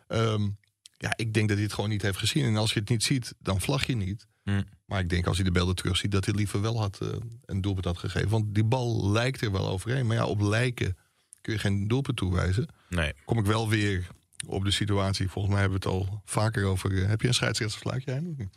[0.08, 0.56] Um,
[0.98, 2.44] ja, ik denk dat hij het gewoon niet heeft gezien.
[2.44, 4.26] En als je het niet ziet, dan vlag je niet.
[4.42, 4.62] Hm.
[4.86, 7.08] Maar ik denk als hij de beelden terugziet, dat hij liever wel had uh,
[7.44, 8.28] een doelpunt had gegeven.
[8.28, 10.06] Want die bal lijkt er wel overheen.
[10.06, 10.96] Maar ja, op lijken
[11.40, 12.68] kun je geen doelpunt toewijzen.
[12.88, 13.12] Nee.
[13.24, 14.06] Kom ik wel weer
[14.46, 15.28] op de situatie.
[15.28, 16.90] Volgens mij hebben we het al vaker over.
[16.90, 18.48] Uh, heb je een scheidsrechtersfluitje?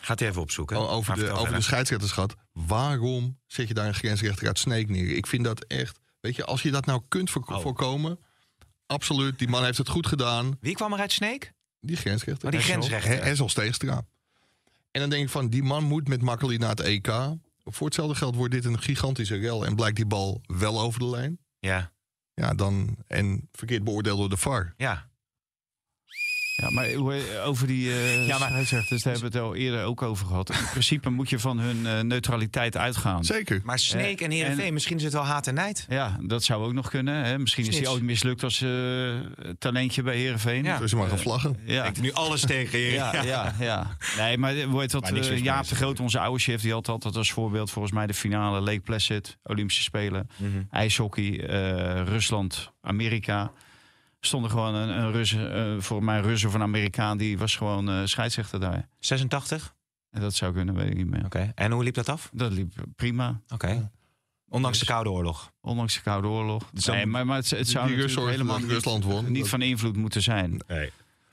[0.00, 0.76] Gaat hij even opzoeken.
[0.76, 2.28] Over, de, over de.
[2.52, 5.16] Waarom zet je daar een grensrechter uit Sneek neer?
[5.16, 5.98] Ik vind dat echt.
[6.20, 7.60] Weet je, als je dat nou kunt vo oh.
[7.60, 8.18] voorkomen.
[8.86, 10.56] Absoluut, die man heeft het goed gedaan.
[10.60, 11.52] Wie kwam er uit Sneek?
[11.80, 12.46] Die grensrechter.
[12.46, 13.18] Oh, die grensrechter.
[13.18, 14.06] Essel Steegstra.
[14.90, 17.12] En dan denk ik van, die man moet met Makkeli naar het EK.
[17.64, 19.66] Voor hetzelfde geld wordt dit een gigantische rel.
[19.66, 21.38] En blijkt die bal wel over de lijn.
[21.58, 21.92] Ja.
[22.34, 22.96] Ja, dan.
[23.06, 24.74] En verkeerd beoordeeld door de VAR.
[24.76, 25.07] Ja.
[26.60, 26.86] Ja, maar
[27.44, 30.50] over die uh, ja, maar scheidsrechters, daar hebben we het al eerder ook over gehad.
[30.50, 33.24] In principe moet je van hun uh, neutraliteit uitgaan.
[33.24, 33.60] Zeker.
[33.64, 35.86] Maar Sneek en Heerenveen, en, misschien is het wel haat en nijd.
[35.88, 37.24] Ja, dat zou ook nog kunnen.
[37.24, 37.38] Hè.
[37.38, 39.14] Misschien is hij ooit mislukt als uh,
[39.58, 40.64] talentje bij Heerenveen.
[40.64, 40.78] Ja.
[40.78, 41.56] Dus mag gaan vlaggen.
[41.64, 41.84] Ja.
[41.84, 42.92] Ik nu alles tegen je.
[42.92, 43.96] Ja, ja, ja.
[44.16, 47.32] Nee, maar wordt dat uh, Jaap de Groot, onze oude chef, die had altijd als
[47.32, 50.66] voorbeeld volgens mij de finale Lake Placid, Olympische Spelen, mm -hmm.
[50.70, 51.36] ijshockey,
[52.04, 53.52] Rusland, Amerika
[54.20, 57.56] stonden gewoon een, een Rus, uh, voor mij een Rus of een Amerikaan, die was
[57.56, 58.88] gewoon uh, scheidsrechter daar.
[58.98, 59.74] 86?
[60.10, 61.24] En dat zou kunnen, weet ik niet meer.
[61.24, 61.52] Oké, okay.
[61.54, 62.30] en hoe liep dat af?
[62.32, 63.40] Dat liep prima.
[63.44, 63.54] Oké.
[63.54, 63.90] Okay.
[64.48, 65.52] Ondanks dus, de Koude Oorlog?
[65.60, 66.70] Ondanks de Koude Oorlog.
[66.72, 69.32] Dus nee, maar, maar het, het zou natuurlijk helemaal niet, Rusland won.
[69.32, 70.60] niet van invloed moeten zijn.
[70.66, 70.92] Nee.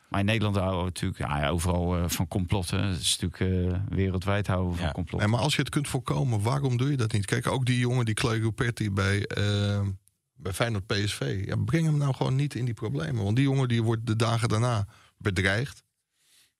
[0.09, 2.83] Maar in Nederland houden we natuurlijk ja, ja, overal uh, van complotten.
[2.83, 4.91] Het is natuurlijk uh, wereldwijd houden we van ja.
[4.91, 5.29] complotten.
[5.29, 7.25] Nee, maar als je het kunt voorkomen, waarom doe je dat niet?
[7.25, 9.29] Kijk, ook die jongen, die Clay Ruperti bij...
[9.37, 9.79] Uh,
[10.45, 11.43] bij Feyenoord PSV.
[11.45, 13.23] Ja, breng hem nou gewoon niet in die problemen.
[13.23, 14.85] Want die jongen die wordt de dagen daarna
[15.17, 15.83] bedreigd.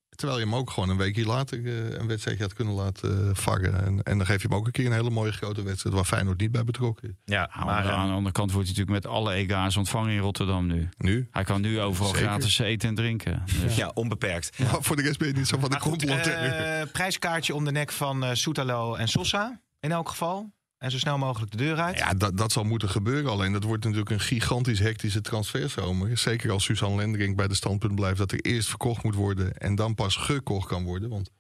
[0.10, 3.30] Terwijl je hem ook gewoon een weekje later uh, een wedstrijdje had kunnen laten uh,
[3.34, 3.86] vangen.
[3.86, 5.96] En, en dan geef je hem ook een keer een hele mooie grote wedstrijd...
[5.96, 7.16] waar Feyenoord niet bij betrokken is.
[7.26, 10.68] Ja, maar aan de andere kant wordt hij natuurlijk met alle EGA's ontvangen in Rotterdam
[10.68, 10.90] nu.
[10.98, 11.28] Nu?
[11.32, 12.28] Hij kan nu overal Zeker.
[12.28, 13.44] gratis eten en drinken.
[13.62, 13.76] Dus.
[13.76, 14.58] Ja, onbeperkt.
[14.58, 14.72] Ja.
[14.72, 16.28] Maar voor de rest ben je niet zo van de complot.
[16.28, 19.62] Uh, prijskaartje om de nek van uh, Soetalo en Sosa.
[19.80, 20.54] In elk geval.
[20.86, 21.98] En zo snel mogelijk de deur uit?
[21.98, 23.32] Ja, dat, dat zal moeten gebeuren.
[23.32, 26.18] Alleen dat wordt natuurlijk een gigantisch hectische transferzomer.
[26.18, 28.18] Zeker als Suzanne Lendering bij de standpunt blijft...
[28.18, 31.10] dat er eerst verkocht moet worden en dan pas gekocht kan worden.
[31.10, 31.32] Want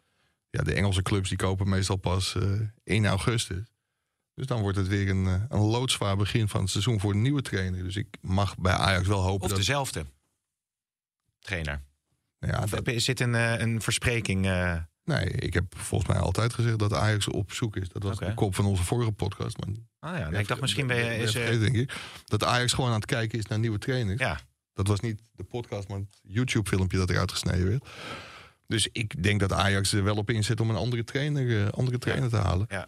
[0.49, 3.63] ja, de Engelse clubs die kopen meestal pas uh, 1 augustus.
[4.33, 7.41] Dus dan wordt het weer een, een loodzwaar begin van het seizoen voor een nieuwe
[7.41, 7.83] trainer.
[7.83, 9.57] Dus ik mag bij Ajax wel hopen of dat...
[9.57, 10.05] dezelfde
[11.39, 11.81] trainer.
[12.39, 12.87] Ja, dat...
[12.87, 14.45] Is dit een, een verspreking...
[14.45, 14.77] Uh...
[15.05, 17.89] Nee, ik heb volgens mij altijd gezegd dat Ajax op zoek is.
[17.89, 18.25] Dat was Oké.
[18.25, 19.57] de kop van onze vorige podcast.
[19.57, 21.17] Maar Ah ja, nee, ik dacht misschien ben je...
[21.17, 21.93] Is, eh, vergeten, denk ik.
[22.23, 24.19] Dat Ajax gewoon aan het kijken is naar nieuwe trainers.
[24.19, 24.39] ja,
[24.73, 27.85] Dat was niet de podcast, maar het YouTube-filmpje dat eruit gesneden werd.
[28.67, 31.97] Dus ik denk dat Ajax er wel op inzet om een andere trainer, eh, andere
[31.97, 32.65] trainer te halen.
[32.69, 32.87] Ja.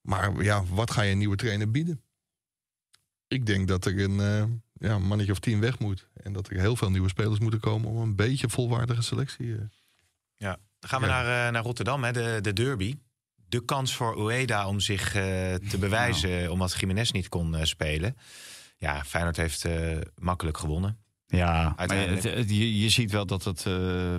[0.00, 2.00] Maar ja, wat ga je een nieuwe trainer bieden?
[3.28, 4.44] Ik denk dat er een eh,
[4.88, 6.08] ja, mannetje of tien weg moet.
[6.12, 9.56] En dat er heel veel nieuwe spelers moeten komen om een beetje volwaardige selectie.
[10.36, 10.58] ja.
[10.78, 11.12] Dan gaan we Ja.
[11.22, 12.94] naar, eh, naar Rotterdam, hè, de, de derby.
[13.48, 15.22] De kans voor Ueda om zich eh,
[15.54, 18.16] te bewijzen, omdat Jiménez niet kon eh, spelen.
[18.78, 19.64] Ja, Feyenoord heeft
[20.18, 20.98] makkelijk gewonnen.
[21.26, 22.22] Ja, Uiteindelijk.
[22.22, 23.64] het- je, je ziet wel dat het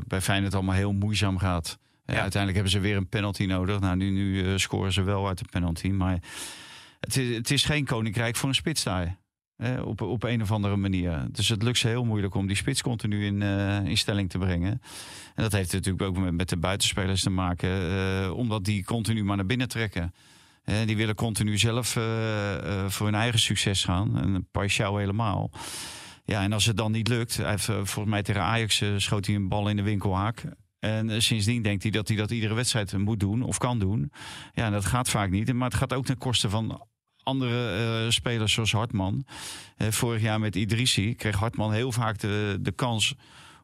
[0.08, 1.78] bij Feyenoord allemaal heel moeizaam gaat.
[2.06, 2.22] Ja, Ja.
[2.22, 3.80] Uiteindelijk hebben ze weer een penalty nodig.
[3.80, 5.88] Nou, nu, nu scoren ze wel uit de penalty.
[5.88, 6.20] Maar
[7.00, 9.18] het is, het is geen koninkrijk voor een spits daar.
[9.84, 11.28] Op, op een of andere manier.
[11.32, 14.38] Dus het lukt ze heel moeilijk om die spits continu in, eh, in stelling te
[14.38, 14.82] brengen.
[15.36, 17.70] En dat heeft natuurlijk ook met, met de buitenspelers te maken.
[17.70, 20.14] eh, omdat die continu maar naar binnen trekken.
[20.86, 24.20] Die willen continu zelf eh, voor hun eigen succes gaan.
[24.22, 25.52] En Paixão helemaal.
[26.26, 29.48] Ja, en als het dan niet lukt, heeft, volgens mij tegen Ajax schoot hij een
[29.48, 30.44] bal in de winkelhaak.
[30.80, 34.12] En sindsdien denkt hij dat hij dat iedere wedstrijd moet doen of kan doen.
[34.54, 35.54] Ja, en dat gaat vaak niet.
[35.54, 36.88] Maar het gaat ook ten koste van
[37.28, 39.26] andere eh, spelers zoals Hartman.
[39.78, 43.16] Eh, vorig jaar met Idrissi kreeg Hartman heel vaak de, de kans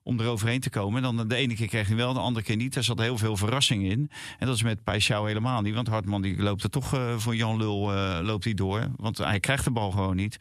[0.04, 1.02] om eroverheen te komen.
[1.02, 2.76] Dan de ene keer kreeg hij wel, de andere keer niet.
[2.76, 4.10] Er zat heel veel verrassing in.
[4.40, 5.74] En dat is met Paixão helemaal niet.
[5.74, 7.92] Want Hartman die loopt er toch eh, voor Jan Lul
[8.24, 8.92] loopt hij door.
[8.96, 10.38] Want hij krijgt de bal gewoon niet.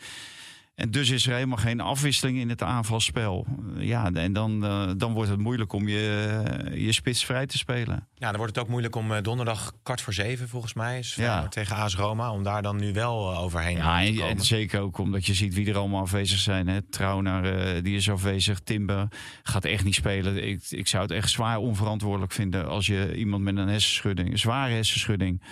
[0.74, 3.46] En dus is er helemaal geen afwisseling in het aanvalspel.
[3.76, 8.08] Ja, en dan, eh, dan wordt het moeilijk om je, je spits vrij te spelen.
[8.14, 11.14] Ja, dan wordt het ook moeilijk om eh, donderdag kwart voor zeven, volgens mij, is
[11.14, 11.48] Ja.
[11.48, 14.28] Tegen AS Roma, om daar dan nu wel eh, overheen Ja, te en, komen.
[14.30, 16.68] en zeker ook omdat je ziet wie er allemaal afwezig zijn.
[16.68, 16.82] Hè.
[16.82, 18.60] Trauner, eh, die is afwezig.
[18.60, 19.08] Timber
[19.42, 20.48] gaat echt niet spelen.
[20.48, 24.38] Ik, ik zou het echt zwaar onverantwoordelijk vinden als je iemand met een hersenschudding, een
[24.38, 25.42] zware hersenschudding,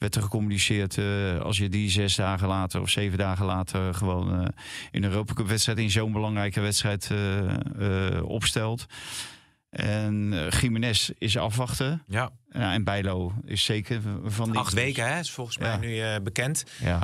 [0.00, 4.40] werd er gecommuniceerd eh, als je die zes dagen later of zeven dagen later gewoon
[4.42, 4.48] eh,
[4.90, 8.86] in een Europa Cup wedstrijd, in zo'n belangrijke wedstrijd eh, opstelt.
[9.70, 12.02] En Jiménez is afwachten.
[12.08, 15.76] Ja, Ja, en Bijlo is zeker van die acht weken hè, is volgens mij Ja.
[16.16, 16.64] nu bekend.
[16.80, 17.02] Ja,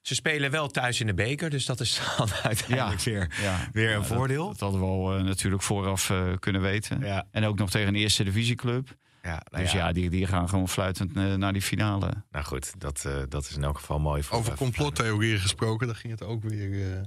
[0.00, 3.68] Ze spelen wel thuis in de beker, dus dat is dan uiteindelijk weer, ja.
[3.72, 4.46] weer een Ja, voordeel.
[4.46, 7.00] Dat, hadden we al natuurlijk vooraf kunnen weten.
[7.00, 8.96] ja, En ook nog tegen een eerste divisieclub.
[9.26, 9.86] Ja, nou dus ja.
[9.86, 12.24] ja, die, die gaan gewoon fluitend eh, naar die finale.
[12.30, 14.22] Nou goed, dat, eh, dat is in elk geval mooi.
[14.22, 17.02] Voor, Over complottheorieën gesproken, daar ging het ook weer eh,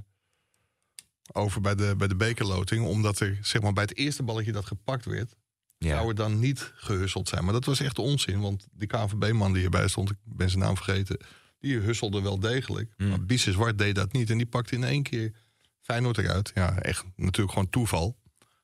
[1.32, 2.86] over bij de, bij de bekerloting.
[2.86, 5.34] Omdat er zeg maar, bij het eerste balletje dat gepakt werd,
[5.78, 5.96] ja.
[5.96, 7.44] zou het dan niet gehusseld zijn.
[7.44, 10.76] Maar dat was echt onzin, want die KVB-man die hierbij stond, ik ben zijn naam
[10.76, 11.20] vergeten,
[11.58, 12.92] die husselde wel degelijk.
[12.96, 13.08] Hmm.
[13.08, 15.32] Maar Biese Zwart deed dat niet en die pakte in één keer
[15.80, 16.50] Feyenoord eruit.
[16.54, 18.18] Ja, echt natuurlijk gewoon toeval.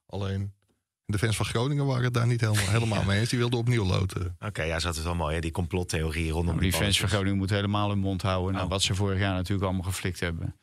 [0.07, 0.56] Alleen
[1.07, 3.29] de fans van Groningen waren het daar niet helemaal, helemaal mee eens.
[3.29, 4.37] Die wilden opnieuw loten.
[4.40, 5.40] Oké, ja, zo is het wel mooi, hè?
[5.40, 7.09] die complottheorie rondom Maar die fans van.
[7.09, 8.61] Groningen moeten helemaal hun mond houden.
[8.62, 8.69] Oh.
[8.69, 10.55] wat ze vorig jaar natuurlijk allemaal geflikt hebben.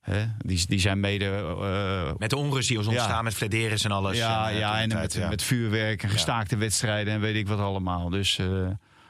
[0.00, 0.24] Hè?
[0.38, 1.24] Die, die zijn mede...
[1.60, 3.22] eh, Met de onrust die is ontstaan, Ja.
[3.22, 4.16] met Flederis en alles.
[4.16, 5.28] ja, eh, ja, en met, ja.
[5.28, 8.08] met vuurwerk en gestaakte wedstrijden en weet ik wat allemaal.
[8.08, 8.46] Dus eh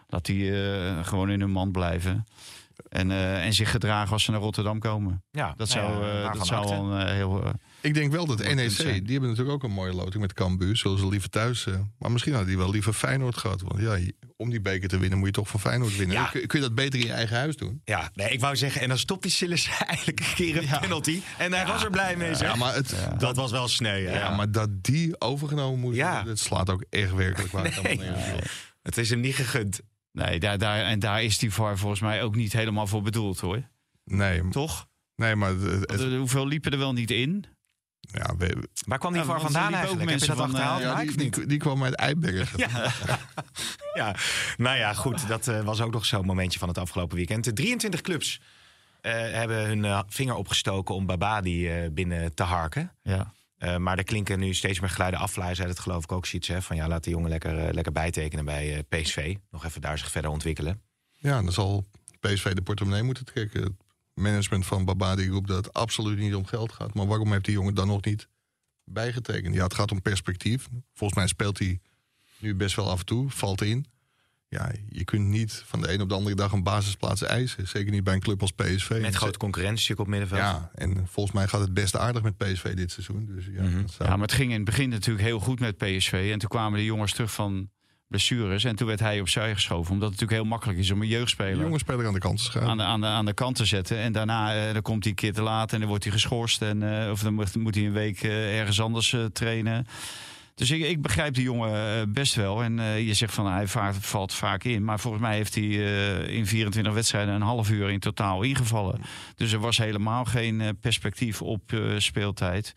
[0.09, 2.27] laat die eh, gewoon in hun mand blijven.
[2.89, 5.23] En, eh, en zich gedragen als ze naar Rotterdam komen.
[5.31, 7.43] ja, Dat nou zou, eh, dat zou wel een eh, heel...
[7.83, 10.77] Ik denk wel dat NEC, die hebben natuurlijk ook een mooie loting met Cambuur.
[10.77, 11.67] Zullen ze liever thuis.
[11.67, 13.61] eh, maar misschien hadden die wel liever Feyenoord gehad.
[13.61, 13.99] Want ja,
[14.37, 16.17] om die beker te winnen moet je toch van Feyenoord winnen.
[16.17, 16.25] Ja.
[16.27, 17.81] Kun, kun je dat beter in je eigen huis doen?
[17.85, 21.21] Ja, nee, ik wou zeggen, en dan stopt die Sillis eigenlijk een keer een penalty.
[21.39, 22.49] En hij was er blij mee, zeg.
[22.49, 26.09] Ja, maar, het, dat was wel sneu, ja, maar dat die overgenomen moet Ja.
[26.11, 27.81] worden, dat slaat ook echt werkelijk waar.
[27.83, 28.01] Nee.
[28.83, 29.81] Het is hem niet gegund.
[30.13, 33.41] Nee, daar, daar, en daar is die VAR volgens mij ook niet helemaal voor bedoeld
[33.41, 33.63] hoor.
[34.05, 34.87] Nee, Toch?
[35.17, 37.45] nee, maar het- het- Want, eh, hoeveel liepen er wel niet in?
[38.11, 40.11] Ja, we- Waar kwam die Ja, voor vandaan eigenlijk?
[40.11, 42.59] Heb je dat mensen van, achterhaald, ja, Mike, die, kwam uit Eibergen.
[42.71, 42.91] Ja.
[43.95, 44.15] ja,
[44.57, 45.29] nou ja, goed.
[45.29, 47.45] Dat eh, was ook nog zo'n momentje van het afgelopen weekend.
[47.45, 48.41] De 23 clubs
[49.01, 52.93] eh, hebben hun eh, vinger opgestoken om Babadi eh, binnen te harken.
[53.03, 53.33] Ja.
[53.57, 55.33] Eh, maar er klinken nu steeds meer geluiden af.
[55.33, 56.49] Vlaai zei het geloof ik ook zoiets.
[56.49, 59.37] Hè, van ja, laat de jongen lekker, lekker bijtekenen bij PSV.
[59.51, 60.81] Nog even daar zich verder ontwikkelen.
[61.19, 61.85] Ja, dan zal
[62.21, 63.79] PSV de portemonnee moeten trekken.
[64.15, 66.95] Het management van Babadi roept dat het absoluut niet om geld gaat.
[66.95, 68.29] Maar waarom heeft die jongen dan nog niet
[68.85, 69.55] bijgetekend?
[69.55, 70.69] Ja, het gaat om perspectief.
[70.95, 71.81] Volgens mij speelt hij
[72.39, 73.87] nu best wel af en toe, valt in.
[74.49, 77.69] Ja, je kunt niet van de een op de andere dag een basisplaats eisen.
[77.69, 78.99] Zeker niet bij een club als PSV.
[79.01, 80.41] Met grote concurrentie op middenveld.
[80.41, 83.27] Ja, en volgens mij gaat het best aardig met PSV dit seizoen.
[83.27, 83.81] Dus ja, Mhm.
[83.81, 86.29] dat zou- ja, maar het ging in het begin natuurlijk heel goed met PSV.
[86.33, 87.71] En toen kwamen de jongens terug van
[88.13, 88.65] blessures.
[88.65, 89.93] En toen werd hij opzij geschoven.
[89.93, 92.45] Omdat het natuurlijk heel makkelijk is om een jeugdspeler jonge speler aan de kant te
[92.45, 92.71] schuiven.
[92.71, 93.99] aan de, aan, de, aan de kant te zetten.
[93.99, 96.63] En daarna eh, dan komt hij een keer te laat en dan wordt hij geschorst.
[96.63, 99.87] En, eh, of dan moet, moet hij een week eh, ergens anders trainen.
[100.55, 102.63] Dus ik, ik begrijp die jongen best wel.
[102.63, 104.85] En je zegt van hij va- valt vaak in.
[104.85, 105.65] Maar volgens mij heeft hij
[106.27, 109.01] in 24 wedstrijden een half uur in totaal ingevallen.
[109.37, 111.63] Dus er was helemaal geen perspectief op
[111.99, 112.75] speeltijd.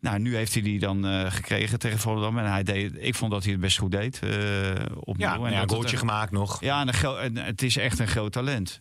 [0.00, 2.38] Nou, nu heeft hij die dan eh, gekregen tegen Volendam.
[2.38, 4.18] En hij deed, ik vond dat hij het best goed deed.
[4.22, 4.30] eh
[5.00, 5.26] opnieuw.
[5.26, 6.60] Ja, en nou ja, het, goaltje gemaakt nog.
[6.60, 8.80] ja, en, een het is echt een groot talent.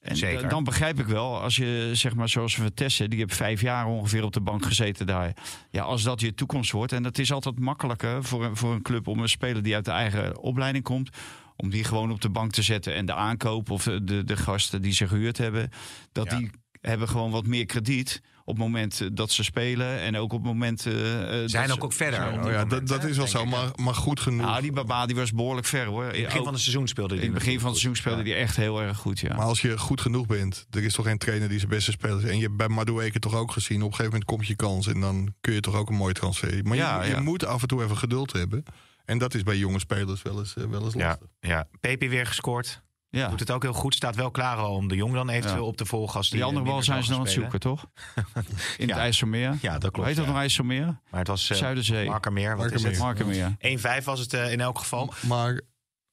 [0.00, 0.48] En Zeker.
[0.48, 4.24] dan begrijp ik wel, als je zeg maar zoals Vitesse, die heeft vijf jaar ongeveer
[4.24, 5.32] op de bank gezeten daar.
[5.70, 6.92] Ja, als dat je toekomst wordt.
[6.92, 9.84] En dat is altijd makkelijker voor een, voor een club om een speler die uit
[9.84, 11.10] de eigen opleiding komt.
[11.56, 12.94] Om die gewoon op de bank te zetten.
[12.94, 15.70] En de aankoop of de, de, de gasten die ze gehuurd hebben.
[16.12, 16.36] Dat Ja.
[16.36, 18.22] die hebben gewoon wat meer krediet.
[18.50, 20.00] Op het moment eh, dat ze spelen.
[20.00, 20.86] En ook op het moment.
[20.86, 22.18] eh, eh, Zijn dat ook ze- ook verder.
[22.20, 24.46] Oh ja, moment, dat, dat is wel zo, maar, maar goed genoeg.
[24.46, 26.04] Nou, die Baba die was behoorlijk ver hoor.
[26.04, 27.96] In het begin Ook- van het seizoen speelde hij in het begin van het seizoen
[28.02, 29.20] speelde hij echt heel erg goed.
[29.20, 29.34] Ja.
[29.36, 32.24] Maar als je goed genoeg bent, er is toch geen trainer die zijn beste spelers.
[32.24, 33.76] En je hebt bij Madueke toch ook gezien.
[33.76, 36.14] Op een gegeven moment komt je kans en dan kun je toch ook een mooie
[36.14, 36.60] transfer.
[36.64, 37.20] Maar Ja, je, je ja.
[37.20, 38.62] moet af en toe even geduld hebben.
[39.04, 41.26] En dat is bij jonge spelers wel eens, wel eens Ja, lastig.
[41.40, 41.66] ja.
[41.80, 42.82] Pepe weer gescoord.
[43.10, 43.28] Ja.
[43.28, 43.94] Doet het ook heel goed.
[43.94, 45.68] Staat wel klaar al om de Jong dan eventueel Ja.
[45.68, 46.16] op te volgen.
[46.16, 47.84] Als die, Die andere eh, bal zijn ze nog aan het zoeken, toch?
[48.78, 48.92] In Ja.
[48.94, 49.58] het IJsselmeer.
[49.60, 50.06] Ja, dat klopt.
[50.08, 50.30] Heet dat ja.
[50.30, 50.84] nog IJsselmeer?
[51.10, 52.06] Maar het was eh, Zuiderzee.
[52.08, 52.56] Markermeer.
[52.56, 53.44] Wat is Markermeer.
[53.44, 53.62] het?
[53.62, 54.00] Markermeer.
[54.00, 55.12] 1-5 was het eh, in elk geval.
[55.26, 55.60] Maar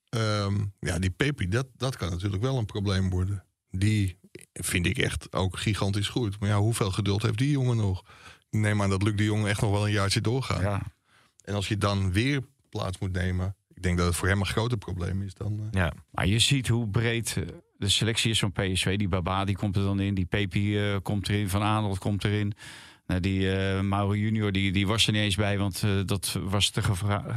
[0.10, 3.44] ehm, ja, die Pepi, dat, dat kan natuurlijk wel een probleem worden.
[3.70, 4.20] Die
[4.54, 6.40] vind ik echt ook gigantisch goed.
[6.40, 8.04] Maar ja, hoeveel geduld heeft die jongen nog?
[8.50, 10.62] Ik neem aan dat Luc de Jong echt nog wel een jaartje doorgaat.
[10.62, 10.82] Ja.
[11.44, 13.56] En als je dan weer plaats moet nemen...
[13.78, 15.60] ik denk dat het voor hem een groter probleem is dan...
[15.60, 15.94] eh, Ja.
[16.12, 17.44] Maar je ziet hoe breed eh,
[17.78, 18.98] de selectie is van PSV.
[18.98, 20.14] Die Baba die komt er dan in.
[20.14, 21.50] Die Pepi eh, komt erin.
[21.50, 22.54] Van Aanholt komt erin.
[23.08, 26.40] Nou, die eh Mauro Junior die, die was er niet eens bij, want eh, dat
[26.44, 26.82] was te,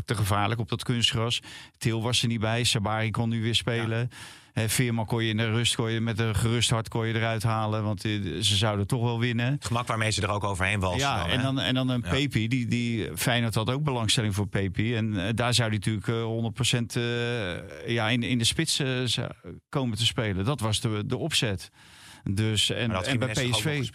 [0.04, 1.40] te gevaarlijk op dat kunstgras.
[1.78, 2.64] Til was er niet bij.
[2.64, 4.10] Sabari kon nu weer spelen.
[4.52, 7.14] Eh, Veerman kon je in de rust kon je met een gerust hart kon je
[7.14, 8.10] eruit halen, want eh,
[8.40, 9.52] ze zouden toch wel winnen.
[9.52, 11.00] Het gemak waarmee ze er ook overheen walsen.
[11.00, 12.10] Ja, dan, en dan, en dan een Ja.
[12.10, 12.48] Pepi.
[12.48, 14.94] Die, die, Feyenoord had ook belangstelling voor Pepi.
[14.96, 18.82] En eh, daar zou hij natuurlijk eh, 100% eh, ja, in, in de spits
[19.68, 20.44] komen te spelen.
[20.44, 21.70] Dat was de, de opzet.
[22.24, 23.88] Dus, en, en bij PSV.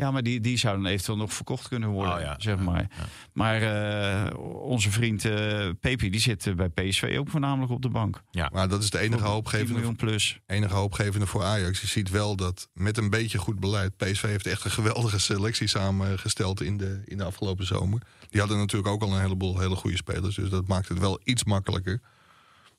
[0.00, 2.62] Ja, maar die, die zou dan eventueel nog verkocht kunnen worden, Oh ja, zeg ja,
[2.62, 2.88] maar.
[2.98, 3.04] ja.
[3.32, 7.88] Maar eh, onze vriend eh Pepi, die zit eh, bij PSV ook voornamelijk op de
[7.88, 8.22] bank.
[8.52, 10.40] Maar dat is de enige 10 hoopgevende, plus.
[10.46, 11.80] enige hoopgevende voor Ajax.
[11.80, 13.96] Je ziet wel dat met een beetje goed beleid...
[13.96, 18.00] PSV heeft echt een geweldige selectie samengesteld in de, in de afgelopen zomer.
[18.30, 20.34] Die hadden natuurlijk ook al een heleboel hele goede spelers.
[20.34, 22.00] Dus dat maakt het wel iets makkelijker.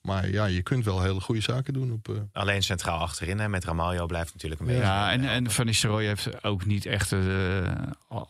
[0.02, 2.10] Maar ja, je kunt wel hele goede zaken doen op...
[2.10, 3.40] eh, Alleen centraal achterin.
[3.40, 4.82] Hè, met Ramaljo blijft natuurlijk een beetje...
[4.82, 7.72] Ja, en, en Van Nistelrooy heeft ook niet echt eh,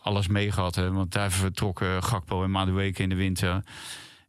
[0.01, 0.75] alles meegehad.
[0.75, 3.63] Hè, want daar vertrokken Gakpo en Madueke in de winter.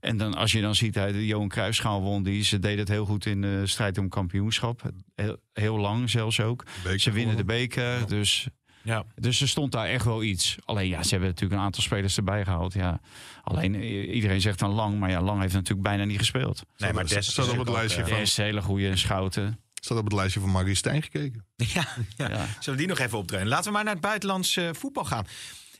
[0.01, 2.45] En dan, als je dan ziet, hij de Johan Cruijffschaal won die.
[2.45, 4.83] Ze deden het heel goed in de strijd om kampioenschap.
[5.15, 6.65] Heel, heel lang zelfs ook.
[6.83, 8.49] beker Ze winnen de beker, dus...
[8.83, 9.05] Ja.
[9.15, 10.57] Dus er stond daar echt wel iets.
[10.65, 12.73] Alleen ja, ze hebben natuurlijk een aantal spelers erbij gehaald.
[12.73, 13.01] Ja.
[13.43, 13.75] Alleen
[14.15, 16.63] iedereen zegt dan Lang, maar ja, Lang heeft natuurlijk bijna niet gespeeld.
[16.77, 19.61] Nee, maar Des staat op het lijstje eh, van- is een hele goede schouten.
[19.75, 21.45] staat op het lijstje van Marie Stijn gekeken.
[21.75, 22.29] Ja, ja.
[22.29, 22.47] Ja.
[22.47, 23.49] Zullen we die nog even opdreunen?
[23.49, 25.27] Laten we maar naar het buitenlands eh, voetbal gaan.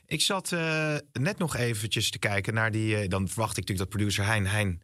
[0.05, 3.07] Ik zat eh, net nog eventjes te kijken naar die...
[3.07, 4.47] dan verwacht ik natuurlijk dat producer Hein...
[4.47, 4.81] Hein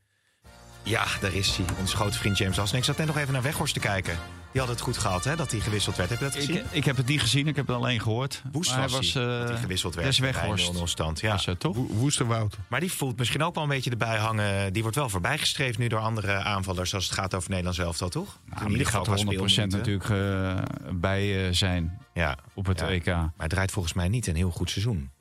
[0.83, 1.65] ja, daar is hij.
[1.79, 2.77] Onze grote vriend James Assen.
[2.77, 4.17] Ik zat net nog even naar Weghorst te kijken.
[4.51, 6.09] Die had het goed gehad, hè, dat hij gewisseld werd.
[6.09, 6.55] Heb je dat gezien?
[6.55, 8.41] Ik, ik heb het niet gezien, ik heb het alleen gehoord.
[8.51, 10.07] Woest Maar was, hij was, hij, eh, dat hij gewisseld werd.
[10.07, 10.73] Des Weghorst.
[10.73, 11.19] 0-0 stand.
[11.19, 11.31] Ja.
[11.31, 11.75] Was het toch?
[11.75, 12.57] Wo- Woesterwoud.
[12.67, 14.73] Maar die voelt misschien ook wel een beetje erbij hangen.
[14.73, 16.93] Die wordt wel voorbijgestreefd nu door andere aanvallers...
[16.93, 18.09] als het gaat over Nederland zelf, toch?
[18.11, 18.39] toch?
[18.49, 19.17] Ja, maar die gaat er
[19.65, 20.57] 100% natuurlijk eh,
[20.93, 22.87] bij eh, zijn Ja, op het Ja.
[22.89, 23.05] EK.
[23.05, 25.11] maar hij draait volgens mij niet een heel goed seizoen.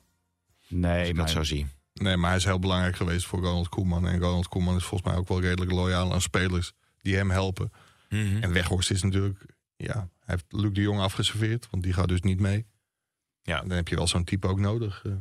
[0.59, 1.67] Als Nee, ik maar dat zo zie.
[1.99, 4.07] Nee, maar hij is heel belangrijk geweest voor Ronald Koeman.
[4.07, 7.71] En Ronald Koeman is volgens mij ook wel redelijk loyaal aan spelers die hem helpen.
[8.09, 8.43] Mhm.
[8.43, 9.45] En Weghorst is natuurlijk...
[9.75, 12.65] Ja, hij heeft Luc de Jong afgeserveerd, want die gaat dus niet mee.
[13.41, 13.59] Ja.
[13.59, 15.01] Dan heb je wel zo'n type ook nodig.
[15.05, 15.11] Eh,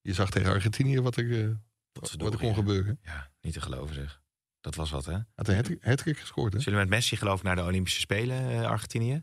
[0.00, 1.50] je zag tegen Argentinië wat er, eh,
[1.92, 2.98] wat er kon gebeuren.
[3.02, 4.20] Ja, niet te geloven zeg.
[4.66, 5.18] Dat was wat, hè?
[5.34, 6.60] Had een hat-trick gescoord, hè?
[6.60, 9.22] Zullen we met Messi geloof ik naar de Olympische Spelen, eh, Argentinië?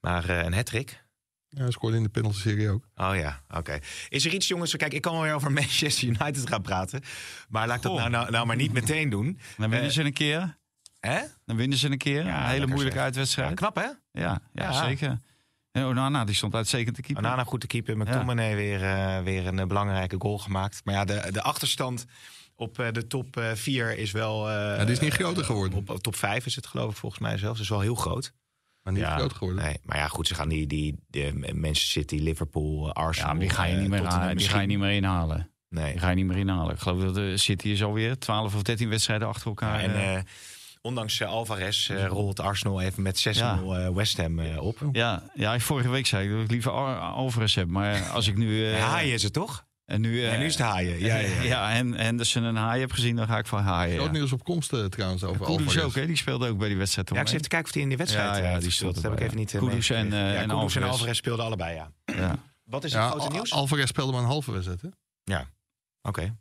[0.00, 1.04] Maar eh, een hat-trick?
[1.50, 2.84] Ja, hij scoorde in de penalty-serie ook.
[2.96, 3.78] Oh ja, oké.
[4.08, 4.76] Is er iets, jongens?
[4.76, 7.02] Kijk, ik kan wel weer over Manchester United gaan praten.
[7.48, 9.38] Maar laat ik dat nou, nou, nou maar niet meteen doen.
[9.56, 10.56] Dan winnen Eh, ze een keer.
[11.00, 11.20] Hè?
[11.44, 12.24] Dan winnen ze een keer.
[12.24, 13.02] Ja, een hele moeilijke zeg.
[13.04, 13.48] uitwedstrijd.
[13.48, 13.82] Ja, knap, hè?
[13.82, 14.72] Ja, ja, Ja.
[14.72, 15.18] zeker.
[15.72, 17.24] En Onana die stond uitstekend te keeper.
[17.24, 17.96] Onana goed te keeper.
[17.98, 20.80] McTominay weer, eh, weer een eh, belangrijke goal gemaakt.
[20.84, 22.04] Maar ja, de, de achterstand
[22.54, 24.48] op eh, de top 4 is wel...
[24.48, 25.78] eh, Ja, die is niet groter geworden.
[25.78, 27.60] Op, op top 5 is het geloof ik volgens mij zelfs.
[27.60, 28.32] is wel heel groot.
[28.92, 29.16] Maar niet Ja.
[29.18, 29.64] groot geworden.
[29.64, 33.38] Nee, maar ja, goed, ze gaan die, die, de Manchester City, Liverpool, ja, Arsenal...
[33.38, 35.50] die ga je eh, niet meer, aan, die ga je niet meer inhalen.
[35.68, 35.90] Nee.
[35.90, 36.74] Die ga je niet meer inhalen.
[36.74, 39.82] Ik geloof dat de City is alweer 12 of 13 wedstrijden achter elkaar.
[39.82, 40.22] Ja, en eh, eh,
[40.82, 43.60] ondanks eh, Alvarez eh, rolt Arsenal even met 6-0 Ja.
[43.62, 44.78] eh, West Ham eh, op.
[44.92, 47.68] ja, ja, vorige week zei ik dat ik liever Al- Alvarez heb.
[47.68, 48.64] Maar als ik nu...
[48.64, 49.66] eh, Ja, hij is het toch?
[49.88, 50.98] En nu, En nu is het haaien.
[50.98, 51.42] Ja, ja, ja.
[51.42, 53.94] ja, en Henderson en Haaien heb gezien, dan ga ik van Haaien.
[53.96, 54.12] Groot Ja.
[54.12, 55.78] nieuws op komst eh, trouwens over Alvarez.
[55.78, 56.06] ook, hè?
[56.06, 57.08] die speelde ook bij die wedstrijd.
[57.08, 58.70] Ja, ik zit even te kijken of hij in die wedstrijd Ja, ja, eh, die
[58.70, 59.58] stond Dat heb ik even niet ja.
[59.58, 60.88] eh, Kudus en, eh, ja, en en Alvarez.
[60.90, 61.90] Alvarez speelden allebei, ja.
[62.04, 62.38] Ja.
[62.64, 63.52] Wat is het Ja, grote nieuws?
[63.52, 64.88] Alvarez speelde maar een halve wedstrijd, hè?
[66.02, 66.34] Oké.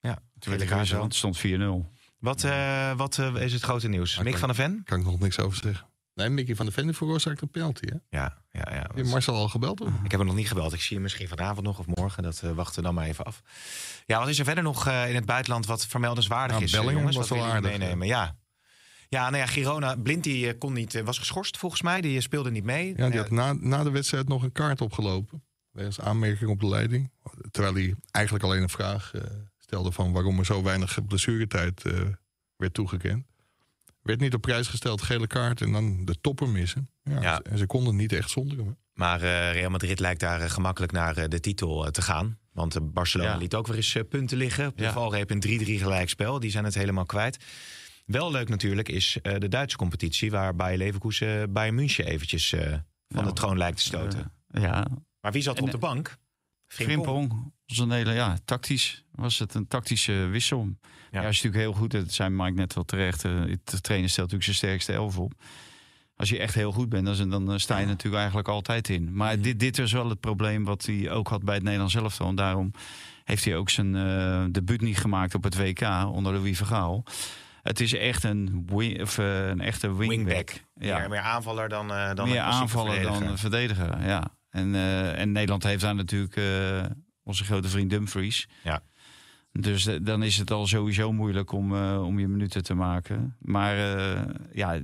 [0.00, 1.02] Ja, Toen werd ik weer zo.
[1.02, 1.92] Het stond 4-0.
[2.18, 4.18] Wat, eh, wat eh, is het grote nieuws?
[4.18, 4.82] Mick van der Ven?
[4.84, 5.86] Kan ik nog niks over zeggen.
[6.14, 7.96] Nee, Mickey van der Ven veroorzaakt een penalty, hè?
[8.18, 8.80] Ja, ja, ja.
[8.80, 9.80] Heb je Marcel al gebeld?
[9.80, 9.88] Of?
[9.88, 10.72] Ik heb hem nog niet gebeld.
[10.72, 12.22] Ik zie hem misschien vanavond nog of morgen.
[12.22, 13.42] Dat eh, wachten we dan maar even af.
[14.06, 16.72] Ja, wat is er verder nog eh, in het buitenland wat vermeldenswaardig Ja, is?
[16.72, 18.06] eh, Bellingham jongens, was wat wel aardig, meenemen?
[18.06, 18.36] Ja.
[19.08, 22.00] Ja, nou ja, Girona, Blind die kon niet, was geschorst volgens mij.
[22.00, 22.94] Die speelde niet mee.
[22.96, 25.42] Ja, die had na, na de wedstrijd nog een kaart opgelopen.
[25.70, 27.10] Wegens aanmerking op de leiding.
[27.50, 29.12] Terwijl hij eigenlijk alleen een vraag
[29.58, 31.82] stelde van waarom er zo weinig blessuretijd
[32.56, 33.26] werd toegekend.
[34.04, 36.90] Werd niet op prijs gesteld, gele kaart en dan de topper missen.
[37.02, 37.40] Ja, Ja.
[37.40, 38.76] En ze konden niet echt zonder hem.
[38.94, 42.38] Maar eh, Real Madrid lijkt daar eh, gemakkelijk naar eh, de titel te gaan.
[42.52, 43.36] Want Barcelona Ja.
[43.36, 44.66] liet ook weer eens punten liggen.
[44.66, 44.92] Op de Ja.
[44.92, 46.40] valreep een 3-3 gelijkspel.
[46.40, 47.44] Die zijn het helemaal kwijt.
[48.06, 50.30] Wel leuk natuurlijk is eh, de Duitse competitie...
[50.30, 54.32] waar Bayer Leverkusen Bayern München eventjes eh, van Nou, de troon lijkt te stoten.
[54.48, 54.86] Ja,
[55.20, 56.16] maar wie zat er en, op de bank?
[56.66, 60.68] Frimpong was een hele, ja, tactisch was het een tactische wissel.
[61.10, 61.90] Ja, is natuurlijk heel goed.
[61.90, 63.24] Dat zei Mike net wel terecht.
[63.24, 63.32] eh,
[63.64, 65.32] De trainer stelt natuurlijk zijn sterkste elf op.
[66.16, 69.14] Als je echt heel goed bent, dan, dan eh, sta je natuurlijk eigenlijk altijd in.
[69.16, 72.28] Maar dit, dit is wel het probleem wat hij ook had bij het Nederlands elftal.
[72.28, 72.70] En daarom
[73.24, 75.80] heeft hij ook zijn eh debuut niet gemaakt op het WK
[76.12, 77.04] onder Louis Vergaal.
[77.62, 80.26] Het is echt een, wing, of, eh, een echte wingback.
[80.26, 80.62] Wingback.
[80.74, 80.98] Ja.
[80.98, 83.26] Meer, meer aanvaller dan, eh dan meer een aanvallen verdediger.
[83.26, 84.04] dan verdedigen.
[84.06, 84.28] Ja.
[84.54, 86.84] En, eh, en Nederland heeft daar natuurlijk eh,
[87.22, 88.48] onze grote vriend Dumfries.
[88.62, 88.82] Ja.
[89.52, 93.36] Dus eh, dan is het al sowieso moeilijk om, eh, om je minuten te maken.
[93.40, 94.80] Maar eh, ja,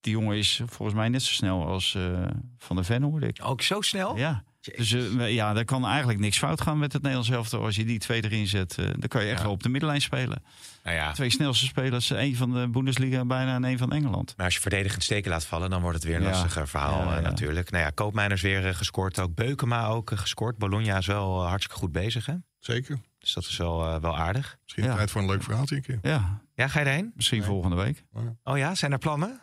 [0.00, 2.26] die jongen is volgens mij net zo snel als eh,
[2.58, 3.38] Van der Ven, hoorde ik.
[3.42, 4.16] Ook zo snel?
[4.16, 4.44] Ja.
[4.76, 7.64] Dus eh, ja, daar kan eigenlijk niks fout gaan met het Nederlands elftal.
[7.64, 9.48] Als je die twee erin zet, eh, dan kan je echt Ja.
[9.48, 10.42] op de middenlijn spelen.
[10.84, 14.34] Nou ja, Twee snelste spelers, één van de Bundesliga bijna en één van Engeland.
[14.36, 15.70] maar als je verdedigend steken laat vallen...
[15.70, 16.28] dan wordt het weer een Ja.
[16.30, 17.28] lastiger verhaal Ja, eh, ja.
[17.28, 17.70] natuurlijk.
[17.70, 19.20] Nou ja, Koopmeiners weer gescoord.
[19.20, 20.58] Ook Beukema ook gescoord.
[20.58, 22.34] Bologna is wel hartstikke goed bezig, hè?
[22.58, 22.98] Zeker.
[23.18, 24.56] Dus dat is wel, wel aardig.
[24.62, 24.94] Misschien Ja.
[24.96, 25.98] tijd voor een leuk verhaaltje een keer.
[26.02, 27.12] Ja, Ja, ga je erheen?
[27.14, 27.46] misschien Nee.
[27.46, 28.04] volgende week.
[28.44, 29.40] Oh ja, zijn er plannen?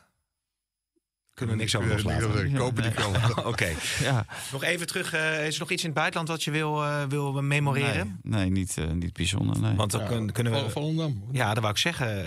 [1.34, 2.54] Kunnen we niks over loslaten?
[2.54, 3.44] Kopen die krant.
[3.46, 3.70] Oké.
[4.00, 4.26] Ja.
[4.52, 5.14] Nog even terug.
[5.14, 8.20] eh, is er nog iets in het buitenland wat je wil, eh, wil memoreren?
[8.24, 9.60] Nee, nee niet, eh, niet bijzonder.
[9.62, 9.76] Nee.
[9.76, 10.70] Want dan Ja, kun- kunnen we...
[10.70, 11.24] Volendam.
[11.32, 12.26] Ja, dat wou ik zeggen.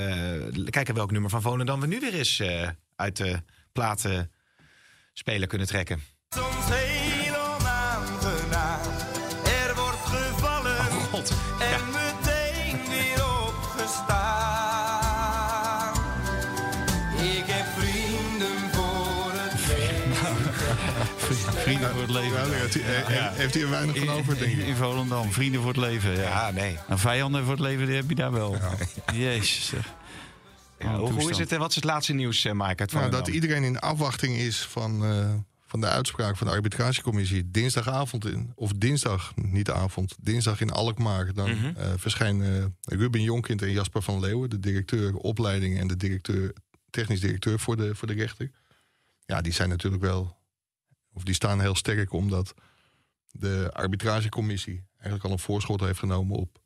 [0.55, 3.43] eh, kijken welk nummer van Volendam we nu weer eens eh, uit de
[3.73, 4.31] platen
[5.13, 6.01] spelen kunnen trekken.
[6.29, 6.67] Soms
[21.89, 22.39] Vrienden voor het leven.
[22.39, 24.67] Ja, daar heeft, hij, eh, heeft hij er weinig van over, denk In, ik.
[24.67, 26.13] in Volendam, vrienden voor het leven.
[26.13, 26.23] Ja.
[26.23, 26.79] Ja, nee.
[26.89, 28.57] En vijanden voor het leven, die heb je daar wel.
[29.15, 29.67] Jezus.
[29.69, 29.93] zeg.
[30.79, 31.53] Ja, Oh, hoe, hoe is het?
[31.53, 35.05] eh, Wat is het laatste nieuws, eh, Mike, Nou, dat iedereen in afwachting is van,
[35.05, 35.35] eh,
[35.67, 40.71] van de uitspraak van de arbitragecommissie dinsdagavond in, of dinsdag, niet de avond, dinsdag in
[40.71, 41.33] Alkmaar.
[41.35, 41.77] Dan Mhm.
[41.77, 46.53] eh, verschijnen Ruben Jonkind en Jasper van Leeuwen, de directeur opleiding en de directeur,
[46.91, 48.51] technisch directeur voor de, voor de rechter.
[49.27, 50.37] Ja, die zijn natuurlijk wel,
[51.15, 52.55] of die staan heel sterk omdat
[53.31, 56.59] de arbitragecommissie eigenlijk al een voorschot heeft genomen op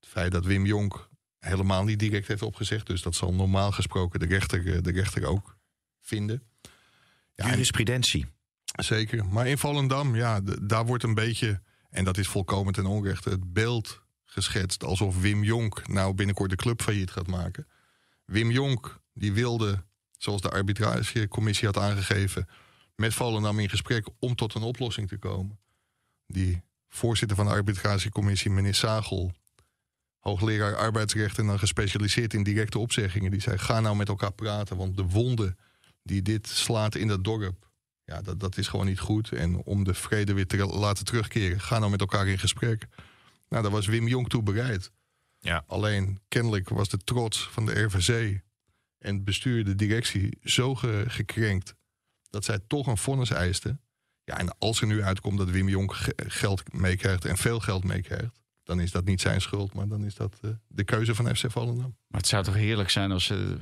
[0.00, 2.86] het feit dat Wim Jonk helemaal niet direct heeft opgezegd.
[2.86, 5.56] Dus dat zal normaal gesproken de rechter, eh, de rechter ook
[6.00, 6.42] vinden.
[7.34, 8.26] Ja, en- Jurisprudentie.
[8.76, 9.26] zeker.
[9.26, 13.52] Maar in Volendam, ja, daar wordt een beetje, en dat is volkomen ten onrechte, het
[13.52, 17.66] beeld geschetst alsof Wim Jonk nou binnenkort de club failliet gaat maken.
[18.24, 19.84] Wim Jonk, die wilde,
[20.18, 22.48] zoals de arbitragecommissie had aangegeven,
[22.98, 25.58] met Volendam in gesprek om tot een oplossing te komen.
[26.26, 29.32] Die voorzitter van de arbitragecommissie, meneer Sagel,
[30.18, 34.76] hoogleraar arbeidsrecht en dan gespecialiseerd in directe opzeggingen, die zei: ga nou met elkaar praten,
[34.76, 35.58] want de wonden
[36.02, 37.70] die dit slaat in dat dorp,
[38.04, 39.32] ja, dat, dat is gewoon niet goed.
[39.32, 42.86] En om de vrede weer te laten terugkeren, ga nou met elkaar in gesprek.
[43.48, 44.90] Nou, daar was Wim Jong toe bereid.
[45.38, 45.64] Ja.
[45.66, 48.40] Alleen kennelijk was de trots van de RVC
[48.98, 51.74] en het bestuur, de directie, zo ge- gekrenkt
[52.30, 53.80] dat zij toch een vonnis eisten.
[54.24, 57.84] Ja, en als er nu uitkomt dat Wim Jong ge- geld meekrijgt en veel geld
[57.84, 61.36] meekrijgt, dan is dat niet zijn schuld, maar dan is dat eh, de keuze van
[61.36, 61.96] FC Volendam.
[62.08, 63.56] Maar het zou toch heerlijk zijn als ze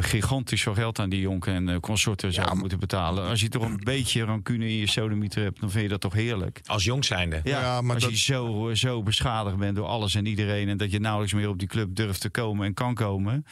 [0.00, 3.28] gigantisch veel geld aan die jonken en eh, consorten zouden moeten betalen.
[3.28, 6.12] Als je toch een beetje rancune in je sodemieter hebt, dan vind je dat toch
[6.12, 6.60] heerlijk.
[6.66, 7.40] Als jong zijnde.
[7.44, 10.68] Ja, Ja, maar als dat- je zo, zo beschadigd bent door alles en iedereen...
[10.68, 13.44] en dat je nauwelijks meer op die club durft te komen en kan komen...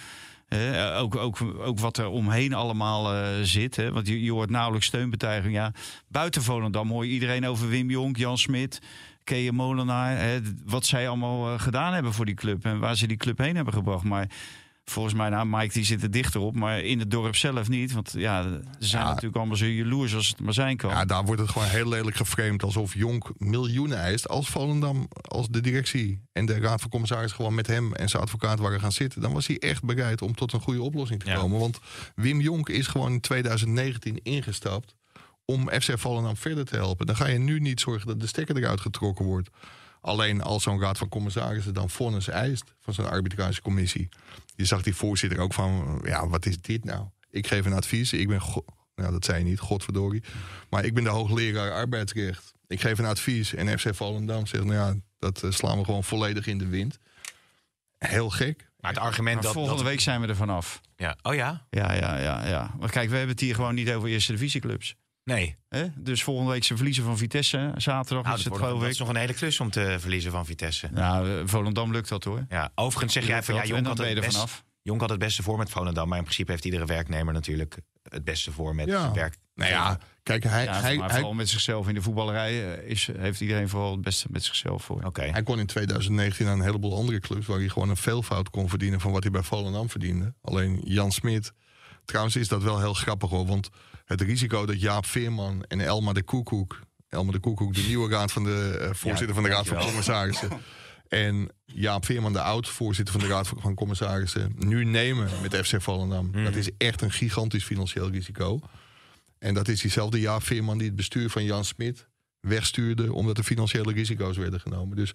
[0.96, 3.76] Ook, ook, ook wat er omheen allemaal eh, zit.
[3.76, 5.54] Hè, want je, je hoort nauwelijks steunbetuiging.
[5.54, 5.72] Ja,
[6.08, 8.80] buiten Volendam hoor je iedereen over Wim Jonk, Jan Smit.
[9.24, 10.40] Keeën Molenaar.
[10.64, 12.64] Wat zij allemaal eh, gedaan hebben voor die club.
[12.64, 14.04] En waar ze die club heen hebben gebracht.
[14.04, 14.28] Maar
[14.90, 16.54] volgens mij, nou, Mike die zit er dichter op.
[16.54, 17.92] Maar in het dorp zelf niet.
[17.92, 19.08] Want ja, ze zijn Ja.
[19.08, 20.90] natuurlijk allemaal zo jaloers als het maar zijn kan.
[20.90, 24.28] Ja, daar wordt het gewoon heel lelijk geframed alsof Jonk miljoenen eist.
[24.28, 28.22] Als Volendam, als de directie en de raad van commissarissen gewoon met hem en zijn
[28.22, 31.30] advocaat waren gaan zitten, dan was hij echt bereid om tot een goede oplossing te
[31.30, 31.36] Ja.
[31.36, 31.58] komen.
[31.58, 31.78] Want
[32.14, 34.94] Wim Jonk is gewoon in 2019 ingestapt
[35.44, 37.06] om FC Volendam verder te helpen.
[37.06, 39.48] Dan ga je nu niet zorgen dat de stekker eruit getrokken wordt.
[40.00, 44.08] Alleen als zo'n raad van commissarissen dan vonnis eist van zo'n arbitragecommissie.
[44.56, 47.06] Je zag die voorzitter ook van, ja, wat is dit nou?
[47.30, 48.40] Ik geef een advies, ik ben,
[48.94, 50.22] nou dat zei je niet, godverdorie.
[50.70, 52.52] Maar ik ben de hoogleraar arbeidsrecht.
[52.66, 56.04] Ik geef een advies en FC Volendam zegt, nou ja, dat eh, slaan we gewoon
[56.04, 56.98] volledig in de wind.
[57.98, 58.68] Heel gek.
[58.80, 59.52] Maar het argument Maar dat...
[59.52, 60.80] volgende dat- week zijn we er vanaf.
[60.96, 61.16] Ja.
[61.22, 61.66] Oh ja?
[61.70, 62.74] Ja, ja, ja, ja.
[62.78, 64.94] Maar kijk, we hebben het hier gewoon niet over eerste divisieclubs.
[65.28, 65.56] Nee.
[65.68, 65.86] Hè?
[65.96, 67.72] Dus volgende week ze verliezen van Vitesse.
[67.76, 68.92] Zaterdag Nou, is dat, het geloof dat ik.
[68.92, 70.88] is nog een hele klus om te verliezen van Vitesse.
[70.92, 72.46] Nou, eh, Volendam lukt dat hoor.
[72.48, 74.64] Ja, overigens zeg jij van ja, Jonk had, het er best, vanaf.
[74.82, 76.08] Jonk had het beste voor met Volendam.
[76.08, 79.00] Maar in principe heeft iedere werknemer natuurlijk het beste voor met Ja.
[79.00, 79.36] zijn werk.
[79.54, 82.90] Nou ja, kijk, hij, Ja, hij, maar hij, vooral met zichzelf in de voetballerij eh,
[82.90, 85.02] is, heeft iedereen vooral het beste met zichzelf voor.
[85.04, 85.22] Oké.
[85.22, 87.46] hij kon in 2019 aan een heleboel andere clubs...
[87.46, 90.34] waar hij gewoon een veelvoud kon verdienen van wat hij bij Volendam verdiende.
[90.42, 91.52] Alleen Jan Smit...
[92.04, 93.46] Trouwens is dat wel heel grappig hoor.
[93.46, 93.68] Want
[94.08, 96.80] het risico dat Jaap Veerman en Elma de Koekoek...
[97.08, 99.78] Elma de Koekoek, de nieuwe raad van de, eh, voorzitter van de Raad van.
[99.78, 100.50] Commissarissen...
[101.08, 104.52] en Jaap Veerman, de oud-voorzitter van de Raad van Commissarissen...
[104.56, 106.44] nu nemen met FC Volendam.
[106.44, 108.60] Dat is echt een gigantisch financieel risico.
[109.38, 112.06] En dat is diezelfde Jaap Veerman die het bestuur van Jan Smit
[112.40, 113.12] wegstuurde...
[113.12, 114.96] omdat er financiële risico's werden genomen.
[114.96, 115.12] Dus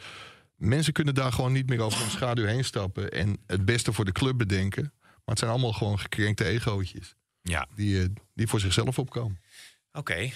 [0.56, 3.12] mensen kunnen daar gewoon niet meer over hun schaduw heen stappen...
[3.12, 4.94] en het beste voor de club bedenken.
[5.02, 7.16] Maar het zijn allemaal gewoon gekrenkte egootjes...
[7.44, 9.40] Ja, die, eh, die voor zichzelf opkomen.
[9.94, 10.30] oké.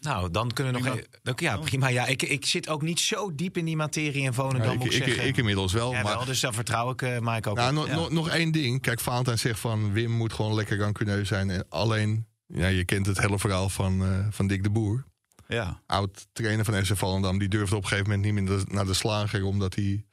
[0.00, 0.88] Nou, dan kunnen we nog...
[0.88, 1.06] Prima.
[1.24, 1.88] even- Ja, prima.
[1.88, 4.78] Ja, ik, ik zit ook niet zo diep in die materie in Volendam, Ja, ik,
[4.78, 5.26] moet ik, ik, zeggen.
[5.26, 6.16] ik inmiddels wel, Jij maar...
[6.16, 7.74] wel, dus daar vertrouw ik eh Mike ook Nou, op.
[7.74, 7.94] nog, Ja.
[7.94, 8.80] nog, nog één ding.
[8.80, 11.50] Kijk, Valentijn zegt van Wim moet gewoon lekker rancuneus zijn.
[11.50, 15.04] En alleen, ja, je kent het hele verhaal van, eh, van Dick de Boer.
[15.48, 15.80] Ja.
[15.86, 17.38] Oud trainer van FC Volendam.
[17.38, 19.44] Die durfde op een gegeven moment niet meer naar de slager.
[19.44, 20.04] Omdat hij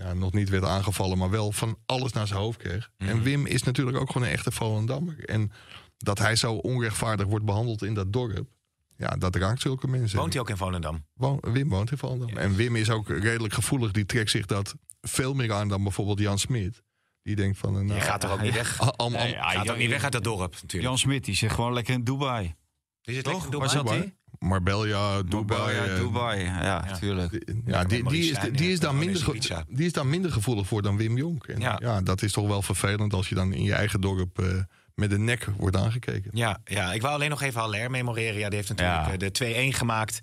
[0.00, 1.18] ja, nog niet werd aangevallen.
[1.18, 2.90] Maar wel van alles naar zijn hoofd kreeg.
[2.98, 3.10] Mhm.
[3.10, 5.24] En Wim is natuurlijk ook gewoon een echte Volendammer.
[5.24, 5.52] En
[5.96, 8.48] dat hij zo onrechtvaardig wordt behandeld in dat dorp.
[8.96, 10.18] Ja, dat raakt zulke mensen.
[10.18, 11.04] Woont hij ook in Volendam?
[11.14, 12.36] Wo- Wim woont in Volendam.
[12.36, 13.90] En Wim is ook redelijk gevoelig.
[13.90, 16.82] Die trekt zich dat veel meer aan dan bijvoorbeeld Jan Smit.
[17.22, 17.76] Die denkt van...
[17.78, 18.78] eh, Nou, Je gaat er ook niet weg.
[18.96, 20.82] Nee, ja, Gaat ook niet weg uit dat dorp, natuurlijk.
[20.82, 22.54] Jan Smit die zit gewoon lekker in Dubai.
[23.02, 23.42] Is het Toch?
[23.42, 23.86] lekker Waar Dubai?
[23.88, 24.14] zat hij?
[24.44, 25.74] Marbella, Dubai.
[25.74, 26.44] ja, eh, Dubai.
[26.44, 26.96] Ja, Ja.
[26.98, 27.30] tuurlijk.
[27.30, 29.24] die- Ja, die, die, is, die, is daar minder,
[29.68, 31.46] die is gevoelig voor dan Wim Jonk.
[31.46, 31.76] En Ja.
[31.82, 32.00] ja.
[32.00, 34.46] dat is toch wel vervelend als je dan in je eigen dorp eh,
[34.94, 36.30] met de nek wordt aangekeken.
[36.34, 38.38] Ja, ja, ik wou alleen nog even Haller memoreren.
[38.38, 39.12] Ja, die heeft natuurlijk Ja.
[39.12, 40.20] eh, de 2-1 gemaakt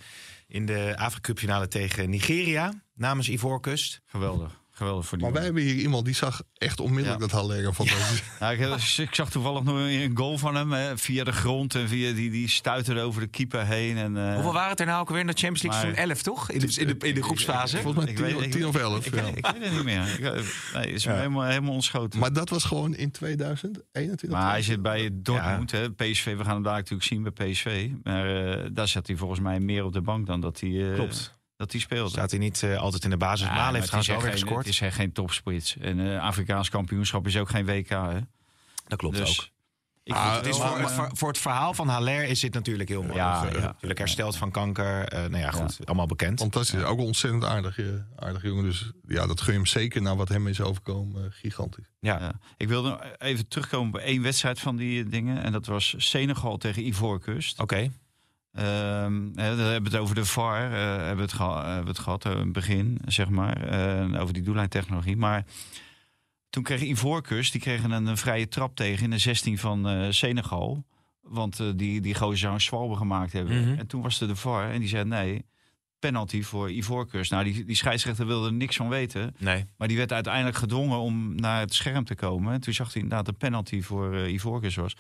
[0.47, 4.01] in de Afrika Cup finale tegen Nigeria namens Ivoorkust.
[4.05, 4.61] Geweldig.
[4.77, 7.27] Geweldig voor die Maar wij hebben hier iemand die zag echt onmiddellijk Ja.
[7.27, 7.87] dat Haller van
[8.39, 11.87] Nou, ik, ik zag toevallig nog een goal van hem hè, via de grond en
[11.87, 13.97] via die, die stuiterde over de keeper heen.
[13.97, 16.11] En, eh, Hoeveel waren het er nou ook weer in de Champions League maar- seizoen
[16.15, 16.51] 11, toch?
[16.51, 17.77] In de, in de, in de groepsfase.
[17.77, 19.05] Volgens mij Ik 10 weet- ik- 10 of 11.
[19.05, 19.21] Ik, ja.
[19.21, 20.13] ik weet het niet meer.
[20.13, 20.41] Ik, eh,
[20.73, 22.19] nee, is me helemaal, helemaal ontschoten.
[22.19, 24.29] Maar dat was gewoon in 2021.
[24.29, 26.37] Maar hij zit bij Dortmund, hè, PSV.
[26.37, 27.89] We gaan hem daar natuurlijk zien bij PSV.
[28.03, 30.93] Maar eh, daar zat hij volgens mij meer op de bank dan dat hij, eh,
[30.93, 31.35] Klopt.
[31.57, 32.09] Dat hij speelde.
[32.09, 33.47] Staat hij niet eh, altijd in de basis.
[33.47, 34.65] Ja, Malen heeft trouwens wel weer gescoord.
[34.65, 35.77] Het is echt geen topspits.
[35.77, 37.89] En eh Afrikaans kampioenschap is ook geen WK.
[37.89, 38.19] Hè?
[38.87, 39.47] Dat klopt dus, ook.
[40.03, 42.89] Ik Ah, Het is wel, voor, het voor het verhaal van Haller is dit natuurlijk
[42.89, 43.15] heel mooi.
[43.15, 43.59] Ja, ja.
[43.59, 45.03] Natuurlijk hersteld van kanker.
[45.07, 45.77] eh, nou ja, goed.
[45.85, 46.39] Allemaal bekend.
[46.39, 46.83] Fantastisch.
[46.83, 47.79] Ook een ontzettend aardig,
[48.15, 48.63] aardig jongen.
[48.63, 51.31] Dus ja, dat gun je hem zeker na wat hem is overkomen.
[51.31, 51.85] gigantisch.
[51.99, 52.19] Ja.
[52.19, 52.39] Ja.
[52.57, 55.43] Ik wilde even terugkomen bij één wedstrijd van die dingen.
[55.43, 57.59] En dat was Senegal tegen Ivoorkust.
[57.59, 57.91] Oké.
[58.63, 61.99] Hè, dan hebben we het over de VAR, eh, hebben we het, hebben we het
[61.99, 63.61] gehad, eh, in het begin, zeg maar.
[63.61, 65.17] eh, over die doellijntechnologie.
[65.17, 65.45] Maar
[66.49, 70.05] toen kreeg Ivoorkust, die kregen een, een vrije trap tegen in de 16 van eh,
[70.09, 70.85] Senegal.
[71.21, 73.61] Want eh, die, die gozer zou een zwalbe gemaakt hebben.
[73.61, 73.79] Mhm.
[73.79, 75.45] En toen was er de VAR en die zei nee,
[75.99, 77.31] penalty voor Ivoorkust.
[77.31, 79.35] Nou, die, die scheidsrechter wilde er niks van weten.
[79.37, 79.65] Nee.
[79.77, 82.53] Maar die werd uiteindelijk gedwongen om naar het scherm te komen.
[82.53, 84.95] En toen zag hij inderdaad een penalty voor eh Ivoorkust was.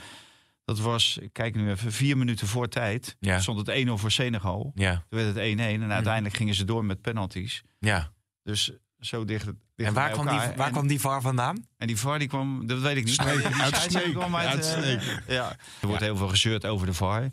[0.67, 3.15] Dat was, ik kijk nu even, vier minuten voor tijd.
[3.19, 3.39] Ja.
[3.39, 4.71] Stond het 1-0 voor Senegal.
[4.75, 5.05] Ja.
[5.09, 7.63] Toen werd het 1-1 en uiteindelijk gingen ze door met penalties.
[7.79, 8.11] ja.
[8.43, 9.45] Dus zo dicht,
[9.75, 11.65] dicht En waar, kwam die, waar en, kwam die VAR vandaan?
[11.77, 13.13] En die VAR die kwam, dat weet ik niet.
[13.13, 15.55] Sneek, Die uit scheidsrechter Sneek, kwam uit, uit eh, ja.
[15.81, 17.29] Er wordt heel veel gezeurd over de VAR.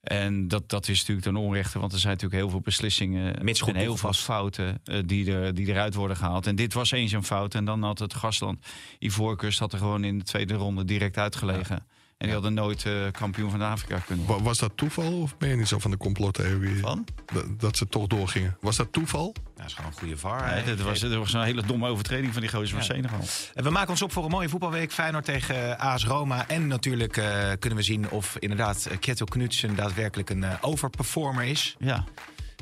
[0.00, 3.60] En dat, dat is natuurlijk ten onrechte, want er zijn natuurlijk heel veel beslissingen Mits
[3.60, 4.24] goed en heel veel toegepast.
[4.24, 6.46] fouten eh, die, er, die eruit worden gehaald.
[6.46, 7.54] En dit was eens een fout.
[7.54, 8.66] En dan had het gastland
[8.98, 11.86] Ivoorkust had er gewoon in de tweede ronde direct uitgelegen.
[12.18, 14.42] En die hadden nooit eh, kampioen van Afrika kunnen worden.
[14.44, 16.80] Wa- Was dat toeval of ben je niet zo van de complottheorie?
[16.80, 17.06] Van?
[17.32, 18.56] Dat, dat ze toch doorgingen.
[18.60, 19.34] Was dat toeval?
[19.36, 20.54] Ja, dat is gewoon een goede VAR.
[20.54, 22.84] Nee, dat was, dat was een hele domme overtreding van die gozer van Ja.
[22.84, 23.20] Senegal.
[23.54, 24.92] En We maken ons op voor een mooie voetbalweek.
[24.92, 26.48] Feyenoord tegen AS Roma.
[26.48, 31.44] En natuurlijk eh, kunnen we zien of inderdaad eh, Kjetil Knutsen daadwerkelijk een eh, overperformer
[31.44, 31.76] is.
[31.78, 32.04] Ja.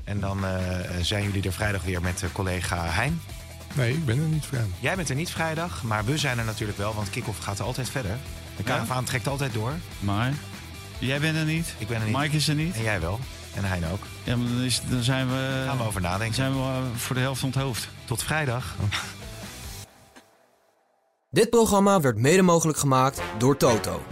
[0.05, 3.21] En dan eh, zijn jullie er vrijdag weer met eh, collega Hein.
[3.75, 4.73] Nee, ik ben er niet van.
[4.81, 6.95] Jij bent er niet vrijdag, maar we zijn er natuurlijk wel.
[6.95, 8.17] Want kick-off gaat altijd verder.
[8.57, 9.73] De karavaan trekt altijd door.
[10.01, 10.33] Maar
[10.99, 11.75] jij bent er niet.
[11.79, 12.17] Ik ben er niet.
[12.17, 12.75] Mike is er niet.
[12.75, 13.19] En jij wel.
[13.55, 14.01] En Hein ook.
[14.25, 16.35] Ja, maar dan, is, dan zijn we, gaan we over nadenken.
[16.35, 17.89] zijn we eh, voor de helft onthoofd.
[18.05, 18.75] Tot vrijdag.
[21.31, 24.03] Dit programma werd mede mogelijk gemaakt door Toto.